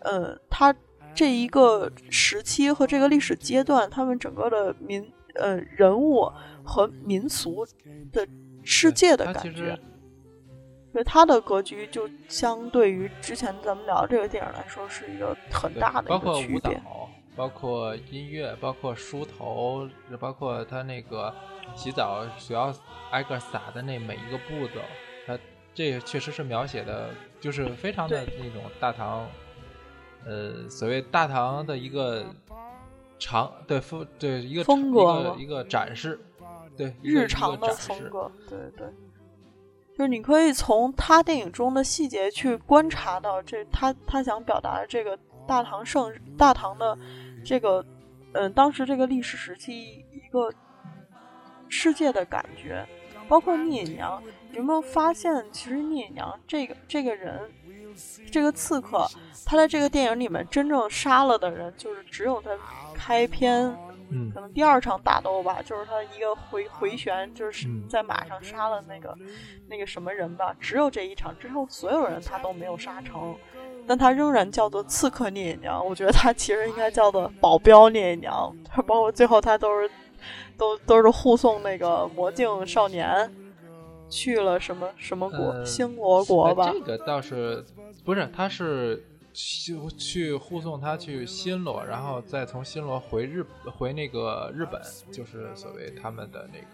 [0.01, 0.75] 呃，他
[1.15, 6.29] 这一个时期和这个历史阶段，他们整个的民呃人物
[6.65, 7.65] 和民俗
[8.13, 8.27] 的
[8.65, 9.79] 世界的感觉。
[10.93, 16.83] 对它的格局，就相对于之前咱们聊这个电影来说，是一个很大的一个区别。
[17.35, 19.89] 包括音乐，包括梳头，
[20.21, 21.35] 包括他那个
[21.75, 22.71] 洗澡需要
[23.11, 24.81] 挨个撒的那每一个步骤，
[25.27, 25.39] 他
[25.73, 27.09] 这确实是描写的，
[27.41, 29.27] 就是非常的那种大唐，
[30.27, 32.23] 呃，所谓大唐的一个
[33.19, 36.21] 长对风对一个风格一个展示，
[36.77, 38.87] 对日常的风格，对对。
[40.03, 46.99] 就是你可以从他电影中的细节去观察到，这他他想表达的这个大唐盛大唐的
[47.45, 47.87] 这个，
[48.33, 50.53] 嗯，当时这个历史时期一个
[51.69, 52.85] 世界的感觉，
[53.29, 57.49] 包括聂隐娘，有没有发现，其实聂隐娘这个这个人，
[58.29, 59.07] 这个刺客，
[59.47, 62.51] 他在这个电影里面真正杀了的人，就是只有在
[62.93, 63.73] 开篇。
[64.35, 69.17] 可能第二场打斗吧，就是他一个回回旋，就是在马上杀了那个
[69.69, 70.55] 那个什么人吧。
[70.61, 73.35] 只有这一场之后，所有人他都没有杀成，
[73.87, 75.85] 但他仍然叫做刺客聂隐娘。
[75.85, 78.55] 我觉得他其实应该叫做保镖聂隐娘。
[78.87, 79.91] 包括最后他都是
[80.57, 83.33] 都都是护送那个魔镜少年
[84.09, 86.71] 去了什么什么国星罗国吧。
[86.73, 87.65] 这个倒是
[88.05, 89.05] 不是，他是。
[89.33, 93.45] 去去护送他去新罗，然后再从新罗回日
[93.77, 94.81] 回那个日本，
[95.13, 96.67] 就是所谓他们的那个，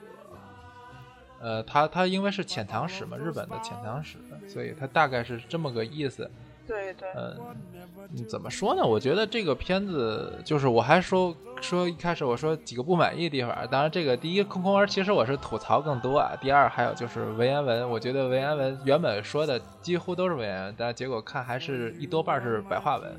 [1.40, 6.30] 呃，他他因为是遣唐使嘛，日本的遣唐使，所以他大概是这么个意思。
[6.68, 8.84] 对对，嗯，怎么说呢？
[8.84, 16.36] 我觉得这个片子就是我还说说一开始我说几个不满意的地方，当然这个第一空空儿其实我是吐槽更多啊。
[16.38, 23.10] 第二还有就是文言文，我觉得文言文原本说的几乎都是文言文，但结果看还是一多半是白话文。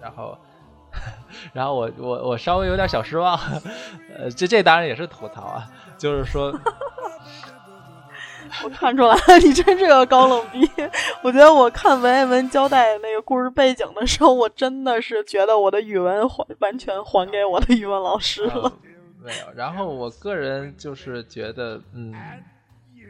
[0.00, 0.38] 然后，
[1.52, 3.38] 然后我我我稍微有点小失望，
[4.16, 6.50] 呃，这这当然也是吐槽啊，就是说。
[8.62, 10.68] 我看出来了，你真是个高冷逼。
[11.22, 18.72] 我觉得我看文言文交代那个故事背景的时候，我真的是觉得我的语文还完全还给我的语文老师了。
[19.22, 22.14] 没有，然后我个人就是觉得，嗯，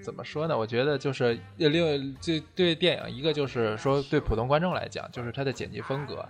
[0.02, 0.56] 怎么说呢？
[0.56, 6.24] 我觉得就是另外这对电影一个就是说对普通观众来讲，就是它的剪辑风格，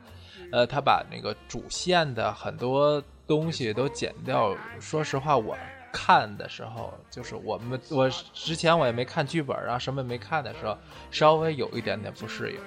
[0.51, 4.57] 呃，他把那个主线的很多东西都剪掉。
[4.81, 5.57] 说实话，我。
[5.97, 10.77] 看的时候，就是我们我之前我也没看剧本，然后什么也没看的时候，
[11.13, 12.59] 稍微有一点点不适应。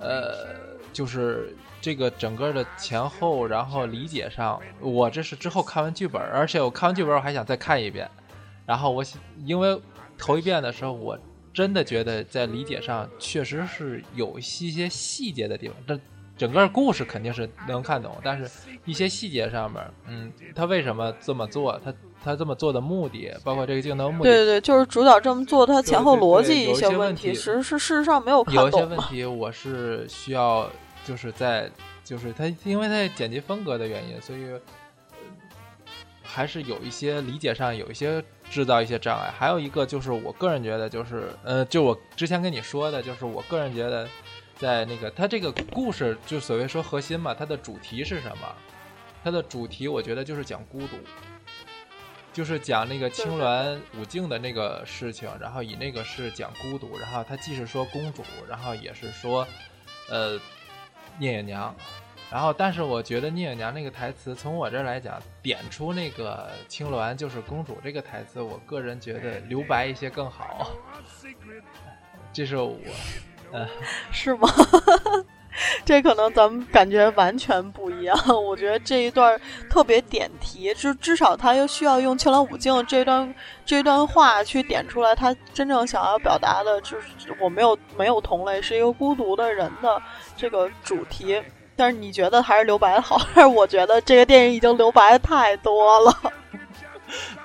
[0.00, 8.10] 呃，就是这个整个的前后，然后理解上，我这是之后看完剧本，而且我看完剧本我还想再看一遍。
[8.64, 9.04] 然后我
[9.44, 9.80] 因为
[10.18, 11.16] 头一遍的时候，我
[11.52, 15.76] 真的觉得在理解上确实是有一些些细节的地方。
[15.86, 16.00] 这
[16.36, 18.50] 整个故事肯定是能看懂，但是
[18.84, 21.80] 一些细节上面，嗯，他为什么这么做？
[21.84, 21.94] 他
[22.26, 28.64] 他这么做的目的，包括这个镜头目的，对对对，就是主角这么做，他前后逻辑一些问题，其实是事实上没有看懂。
[28.64, 30.68] 有些问题我是需要，
[31.04, 31.70] 就是在
[32.02, 34.44] 就是他，因为他剪辑风格的原因，所以
[36.24, 38.20] 还是有一些理解上有一些
[38.50, 39.32] 制造一些障碍。
[39.38, 44.08] 还有一个就是我个人觉得就是呃，就我之前跟你说的，就是我个人觉得
[44.58, 48.48] 在那个他这个故事就所谓说核心嘛，它的主题是什么？
[49.22, 50.96] 它的主题我觉得就是讲孤独。
[52.36, 59.48] 就是讲那个青鸾舞镜的那个事情，然后以那个是讲孤独，然后他既是说公主，然后也是说，
[60.10, 60.38] 呃，
[61.18, 61.74] 聂隐娘，
[62.30, 70.70] 然后但是我觉得聂隐娘那个台词，从我这儿来讲，点出那个青鸾就是公主这个台词，我个人觉得留白一些更好。
[72.34, 72.76] 这是我，
[73.50, 73.66] 呃，
[74.12, 74.46] 是吗？
[75.84, 78.16] 这可能咱们感觉完全不一样。
[78.44, 79.40] 我觉得这一段
[79.70, 83.34] 特别点题，就至少他又需要用青鸾舞镜这段
[83.64, 87.06] 这段话去点出来，他真正想要表达的就是
[87.40, 90.00] 我没有没有同类，是一个孤独的人的
[90.36, 91.42] 这个主题。
[91.74, 93.16] 但是你觉得还是留白的好？
[93.16, 96.32] 还 是我觉得这个电影已经留白太多了？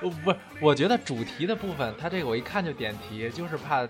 [0.00, 3.88] 不是，我觉得主题的部分，他这个我一看就点题，就是怕。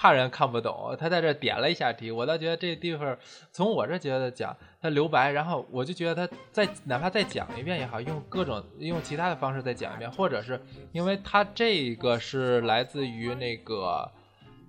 [0.00, 3.14] 怕人看不懂，他在这点了一下题，我倒觉得这地方
[3.52, 10.58] 从我这觉得讲他留白，然后我就觉得他再哪怕再讲一遍也好，用各种用其他的方式再讲一遍，或者是
[10.92, 14.10] 因为他这个是来自于那个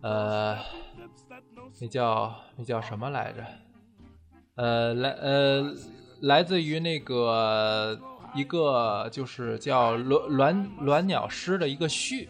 [0.01, 0.57] 呃，
[1.79, 3.41] 那叫那叫什么来着？
[4.55, 5.73] 呃，来呃，
[6.23, 7.97] 来自于那个
[8.35, 12.29] 一个就是叫《鸾鸾鸾鸟诗》的一个序。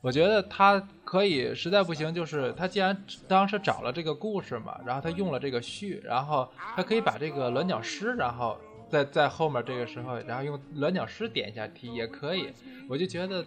[0.00, 8.58] 我觉得他可以，实在不行，就是他既然当时找了这个故事嘛，然后他用了这个序，然后他可以把这个鸾鸟诗，然后
[8.88, 12.50] 在在后面这个时候，然后用鸾鸟诗点一下题也可以。
[12.88, 13.44] 我就觉得，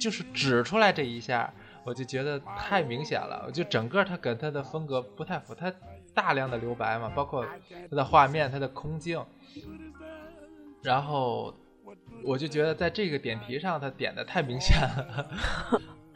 [0.00, 1.52] 就是指出来这一下，
[1.84, 3.50] 我就觉得太明显了。
[3.52, 5.70] 就整个他跟他的风格不太符，他
[6.14, 7.46] 大量的留白嘛，包括
[7.90, 9.22] 他的画面、他的空镜，
[10.82, 11.54] 然后。
[12.24, 15.28] 我就觉得在这个点题上，他点的太明显了。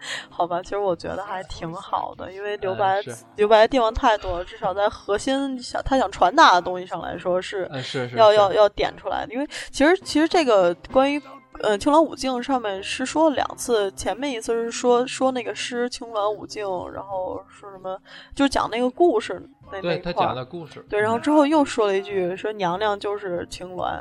[0.31, 3.03] 好吧，其实我觉得还挺好的，因为留白
[3.37, 9.33] 留白的地方太多了，至少在核心想他想传达的东西上来说是是要要要点出来的。
[9.33, 11.21] 因为其实其实这个关于
[11.63, 17.99] 呃青鸾舞镜上面是说了两次，前面一次是说说那个诗青鸾舞镜，然后说什么
[18.35, 19.43] 就讲那个故事
[19.73, 24.01] 那对他讲的故事对，然后之后又说了一句说娘娘就是青鸾。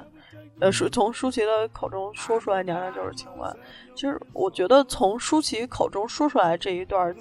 [0.59, 3.57] 呃，舒从舒淇的口中说出来，娘娘就是晴雯。
[3.93, 7.13] 其实我觉得从舒淇口中说出来这一段，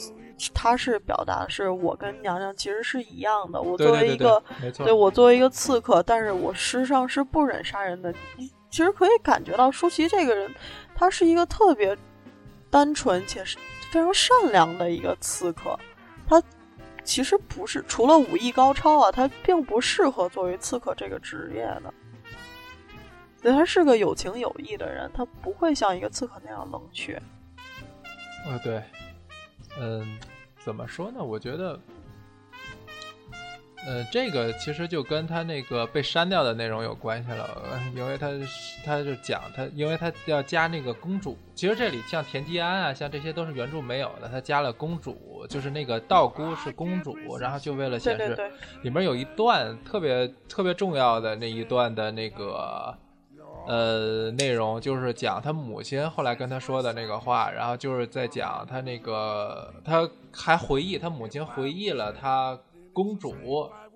[0.54, 3.60] 他是表达是我跟娘娘其实是一样的。
[3.60, 4.42] 我作为一个，
[4.78, 8.14] 对我作为一个刺客，但是我事实上是不忍杀人的。
[8.70, 10.52] 其实可以感觉到舒淇这个人，
[10.94, 11.96] 他是一个特别
[12.70, 13.56] 单纯且是
[13.90, 15.78] 非常善良的一个刺客。
[16.28, 16.42] 他
[17.04, 21.92] 其实不是除了武艺高超啊，他并不适合作为刺客这个职业的。
[23.44, 27.20] 对，他是个有情有义的人，他不会像一个刺客那样冷血。
[28.48, 28.82] 啊，对，
[29.78, 30.18] 嗯，
[30.64, 31.22] 怎么说呢？
[31.22, 31.78] 我觉得，
[33.86, 38.30] 呃，这个其实就跟他那个被删掉的内容有关系了，因为他
[38.82, 41.36] 他就讲他，因为他要加那个公主。
[41.54, 52.96] 其实这里像田季安啊，像这些都是原著没有的，他加了公主，就是那个道姑是公主，然后就为了显示里面有一段特别特别重要的那一段的那个。
[53.66, 62.58] 呃，内容就是讲他母亲后来跟他说的那个话，然后就是在讲他那个，他还回忆他母亲回忆了他
[62.92, 63.34] 公主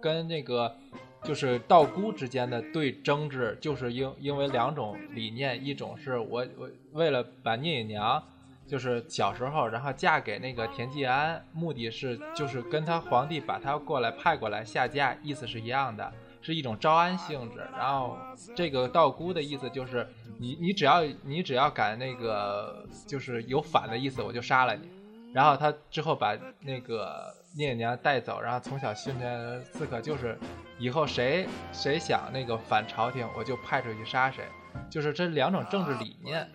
[0.01, 0.75] 跟那个
[1.23, 8.23] 就是道姑之间的对争执，就是因因为两种理念，一种是我我为了把聂隐娘
[8.67, 16.13] 就是小时候然后嫁给那个田季安，目的是就是跟他皇帝把他过来派过来下嫁，意思是一样的。
[16.41, 18.17] 是一种招安性质，然后
[18.55, 20.07] 这个道姑的意思就是，
[20.39, 24.89] 你你只要你只要敢那个就是有反的意思，我就杀了你。
[25.35, 30.39] 然后他之后把那个聂娘带走，然后从小训练刺客，就是
[30.79, 34.45] 以后谁谁想那个反朝廷，我就派出去杀谁。
[34.91, 36.49] 就是这两种政治理念，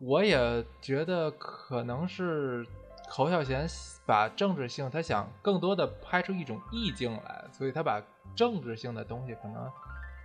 [0.00, 2.66] 我也觉得可能是。
[3.08, 3.66] 侯孝贤
[4.04, 8.02] 把政治性，他想更多的拍出一种意境来，所以他把
[8.34, 9.70] 政治性的东西可能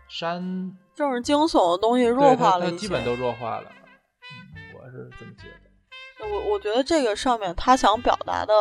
[0.10, 0.42] 删，
[0.94, 3.72] 政治惊悚的东西弱化了他基本都弱化了。
[4.74, 6.28] 我是这么觉得。
[6.28, 8.54] 我我觉得这个上面他想表达的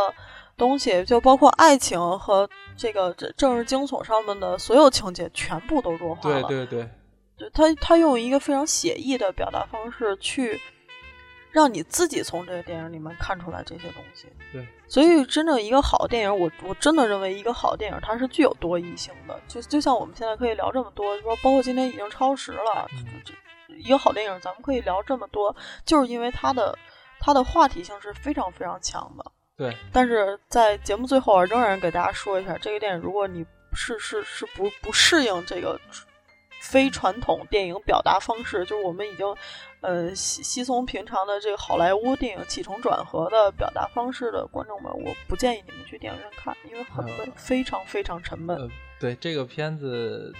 [0.56, 6.42] 东西，就包括爱情和这个政治惊悚上面的所有情节，全部都弱化了。
[6.42, 6.90] 对对对，
[7.36, 10.60] 对他他用一个非常写意的表达方式去。
[11.50, 14.28] 让你自己从这个电影里面看出来这些东西。
[14.52, 19.38] 对，所以真正一个好的电影，我我真的认为一个好电影它是具有多义性的。
[19.48, 22.86] 就就像我们现在可以聊这么多，说包括今天已经超时了，
[23.24, 23.34] 这
[23.74, 26.76] 一个好电影，咱们可以聊这么多，就是因为它的
[27.18, 29.24] 它的话题性是非常非常强的。
[29.56, 35.78] 对，但是在节目最后啊，仍然给大家说一下，这个电影如果你是是是不不适应这个
[36.62, 39.26] 非传统电影表达方式，就是我们已经
[39.80, 48.56] 呃稀稀松平常的这个好莱坞电影起承转合的表达方式的观众们，我不建议你们去电影院看，因为很闷，非常非常沉闷。
[48.56, 48.68] 呃，
[48.98, 50.34] 对这个片子。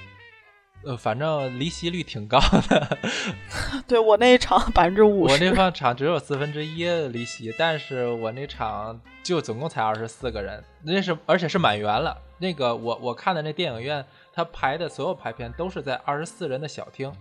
[0.82, 2.98] 呃，反正离席率挺高的。
[3.86, 12.16] 对我那一场百分之五十，我那方场只有四分之一离席，但是我那场就总共才二十四个人，那是而且是满员了。
[12.38, 17.12] 那个我我看的那电影院，他排的所有排片都是在二十四人的小厅。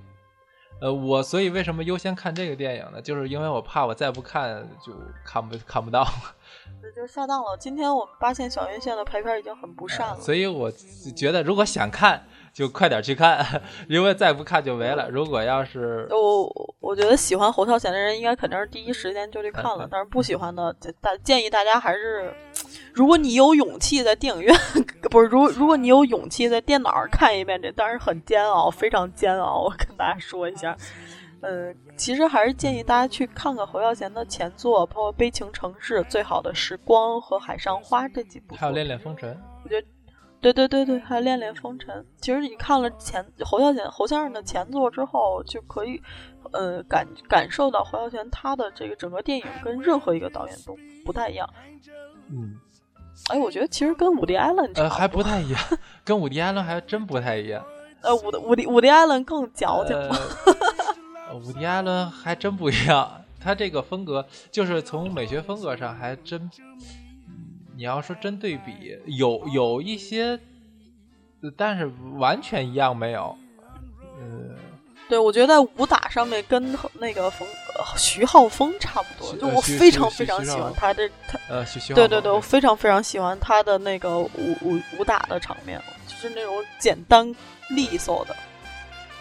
[0.81, 3.01] 呃，我所以为什么优先看这个电影呢？
[3.01, 4.93] 就是因为我怕我再不看就
[5.25, 6.11] 看不看不到了。
[6.81, 7.57] 那就下档了。
[7.57, 10.71] 今天我们八线小院线的排片已经很不善了，所以我
[11.15, 12.25] 觉得如果想看。
[12.53, 13.45] 就快点去看，
[13.87, 15.09] 因为再不看就没了。
[15.09, 19.87] 如果要是我，我觉得喜欢侯孝贤的人应该肯定是第一时间就去看了。
[19.89, 22.33] 但是不喜欢的，大建议大家还是，
[22.93, 24.55] 如果你有勇气在电影院，
[25.09, 29.61] 不是如如果你有勇气在电脑上看一遍，这当然很煎熬，非常煎熬。
[29.61, 30.75] 我跟大家说一下，
[31.41, 39.33] 呃，其实还是建议大家去看看侯孝贤的前作，包括《悲情城市》《最好的时光》和《海上花》这几部，还有《恋恋风尘》。
[39.63, 39.87] 我觉得。
[40.41, 41.93] 对对对对，还有《恋恋风尘》。
[42.21, 46.01] 其实你看了前侯孝贤侯先生的前作之后，就可以，
[46.53, 51.49] 呃，感感受到侯孝贤他的这个整个电影跟任何一个导演都不太一样。
[52.29, 52.55] 嗯，
[53.29, 55.61] 哎，我觉得其实跟伍迪·艾伦呃还不太一样，
[56.05, 57.61] 跟伍迪·艾伦还真不太一样。
[58.01, 59.97] 呃，伍伍迪伍迪·艾伦更矫情。
[61.33, 66.49] 伍迪·艾伦还真不一样，他这个风格就是从美学风格上还真。
[67.79, 70.37] 你要说真对比，有有一些，
[71.55, 73.33] 但是完全一样没有。
[74.19, 74.53] 嗯，
[75.07, 77.47] 对，我觉得在武打上面跟那个冯
[77.95, 84.29] 徐浩峰差不多，就我非常非常喜欢他的他呃，徐对对对，我非常非常喜欢他的那个武
[84.61, 87.33] 武武打的场面，就是那种简单
[87.69, 88.35] 利索的。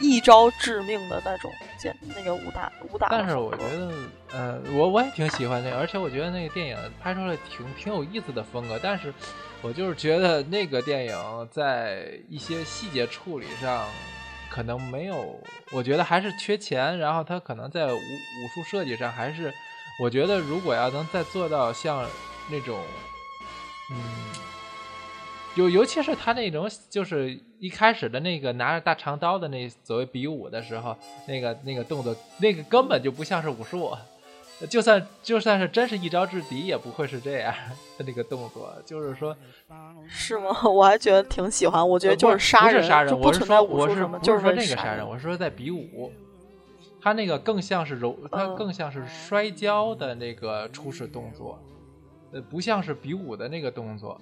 [0.01, 1.49] 一招致命的那种
[1.79, 3.09] 剑，那个武打武打。
[3.11, 3.93] 但是我觉得，
[4.33, 8.79] 呃，我我也挺喜欢那个，而且我觉得那个电影拍出来挺挺有意思的风格。
[8.83, 9.13] 但是
[9.63, 13.89] 我就是觉得那个电影在一些细节处理上
[14.51, 15.41] 可能没有，
[15.73, 16.99] 我觉得还是缺钱。
[16.99, 19.53] 然后他可能在武武术设计上还是，
[20.03, 22.07] 我觉得如果要能再做到像
[22.51, 22.81] 那种，
[23.91, 23.97] 嗯。
[25.55, 30.97] 尤尤其是他那种，就是一开始的那个拿着大长刀的那所谓比武的时候，
[31.27, 33.97] 那个那个动作，那个根本就不像是武术，
[34.71, 37.53] 就算就算是真是一招制敌，也不会是这样
[37.97, 38.73] 的那个动作。
[38.85, 39.37] 就是说，
[40.09, 40.63] 是吗？
[40.71, 43.19] 我还觉得挺喜欢，我觉得就是杀人，杀人。
[43.19, 46.13] 我是说，我是就是说那个杀人，我是说在比武，
[47.01, 51.59] 他那个更像是柔，他更像是摔跤的那个初始动作，
[52.33, 54.21] 呃，不像是比武的那个动作。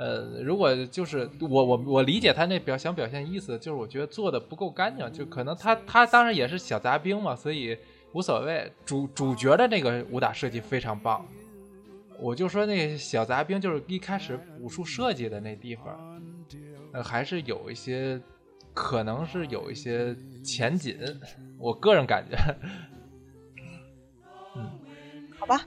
[0.00, 7.76] 呃，如果就是我我我理解他那表想表现意思，就是我觉得做的不够干净，就可能他他当然也是小杂兵嘛，所以
[8.14, 8.72] 无所谓。
[8.86, 11.22] 主主角的那个武打设计非常棒，
[12.18, 16.22] 我就说那小杂兵就是一开始武术设计的那地方，
[16.92, 18.18] 呃，还是有一些
[18.72, 20.96] 可能是有一些前景，
[21.58, 22.38] 我个人感觉。
[24.56, 24.70] 嗯，
[25.38, 25.60] 好吧。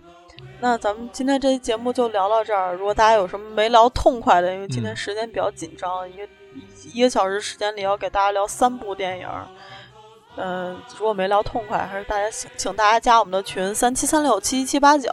[0.64, 2.74] 那咱们今天这期节目就聊到这儿。
[2.74, 6.26] 如果大家有什么没聊痛快的，因为今天时间比较紧张，一个
[6.94, 9.28] 一个小时时间里要给大家聊三部电影。
[10.38, 15.12] 嗯，如果没聊痛快，还是大家请请大家加我们的群三七三六七七八九，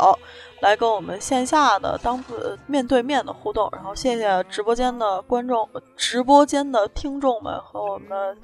[0.60, 2.24] 来跟我们线下的当
[2.68, 3.68] 面对面的互动。
[3.72, 8.36] 然后谢谢直播间的观众、直播间的听众们和我们的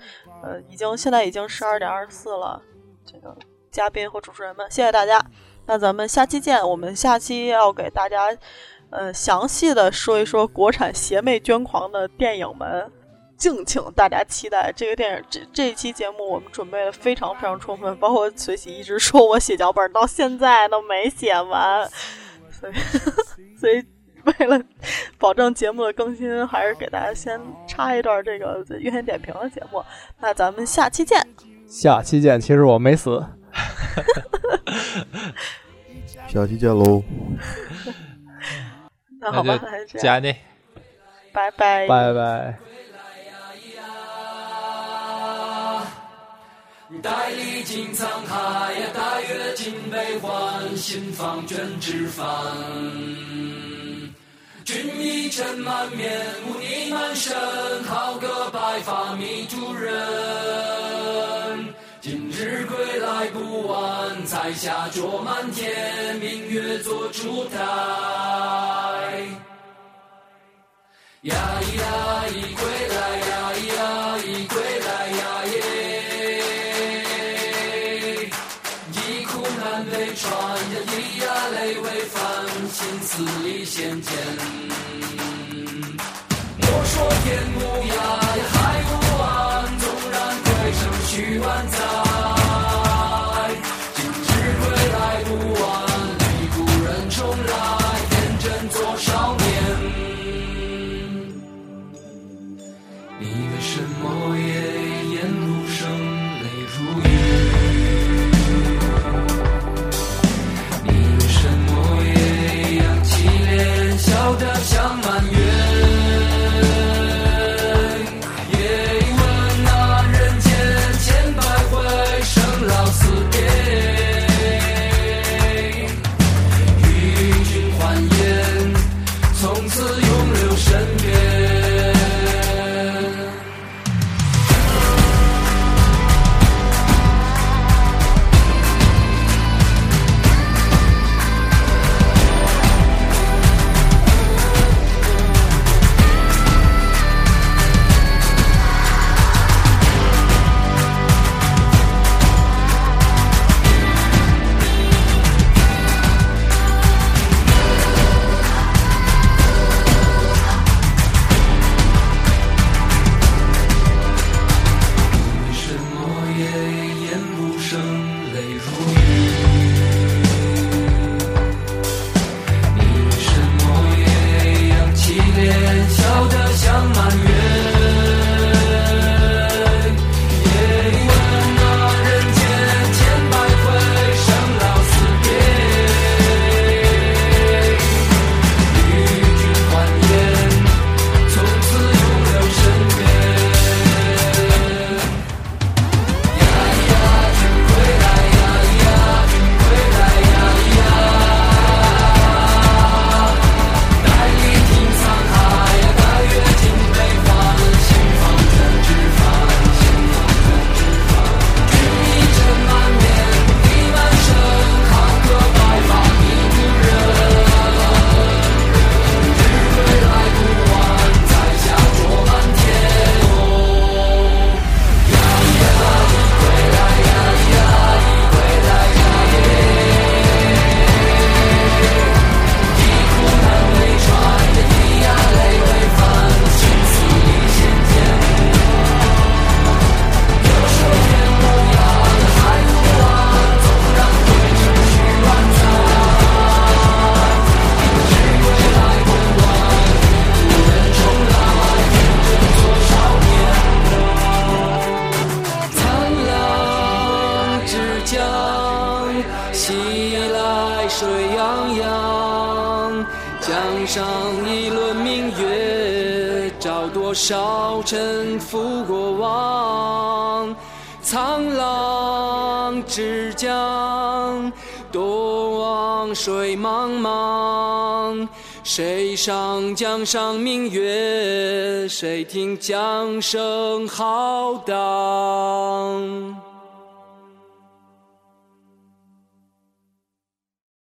[0.42, 2.60] 呃，已经现在已经十二点二十四了，
[3.06, 3.32] 这个
[3.70, 5.24] 嘉宾和主持人们，谢谢大家。
[5.66, 6.66] 那咱们下期见。
[6.66, 8.36] 我们下期要给大家，
[8.90, 12.90] 呃，详细的说一说国产邪魅捐狂的电影们，
[13.36, 15.24] 敬请大家期待这个电影。
[15.28, 21.88] 这这一期节目我们准备的非常非常充分，包括随喜一直说我写脚本到现在都没写完，
[22.52, 22.72] 所以
[23.58, 23.84] 所以
[24.24, 24.62] 为了
[25.18, 29.84] 保证节目的更新，还是给大家先插一段这个月线点评的节目。
[30.20, 31.20] 那咱们下期见。
[31.68, 32.40] 下期见。
[32.40, 33.24] 其实我没死。
[36.28, 37.02] 下期见喽！
[39.20, 39.58] 那好吧，
[39.98, 40.34] 加你，
[41.32, 42.58] 拜拜，拜拜。
[47.02, 52.24] 带历经沧海呀，带阅尽悲欢，心房卷纸帆。
[54.64, 57.34] 君一尘满面，污泥满身，
[57.84, 60.95] 好个白发迷途人。
[62.46, 67.58] 日归来不晚，彩霞灼满天，明月做烛台。
[71.22, 71.84] 呀咿呀
[72.28, 73.80] 咿归来，呀咿呀
[74.18, 75.58] 咿归来，呀耶！
[78.92, 80.92] 一苦难被穿，呀咿
[81.24, 82.22] 呀泪未翻，
[82.70, 83.10] 心似
[83.42, 84.08] 离弦箭。
[86.58, 86.94] 莫说
[87.24, 87.58] 天无
[87.90, 87.92] 涯，
[88.52, 88.54] 海
[88.86, 89.26] 无岸，
[89.80, 90.14] 纵然
[90.44, 90.48] 归
[90.78, 91.85] 程许万载。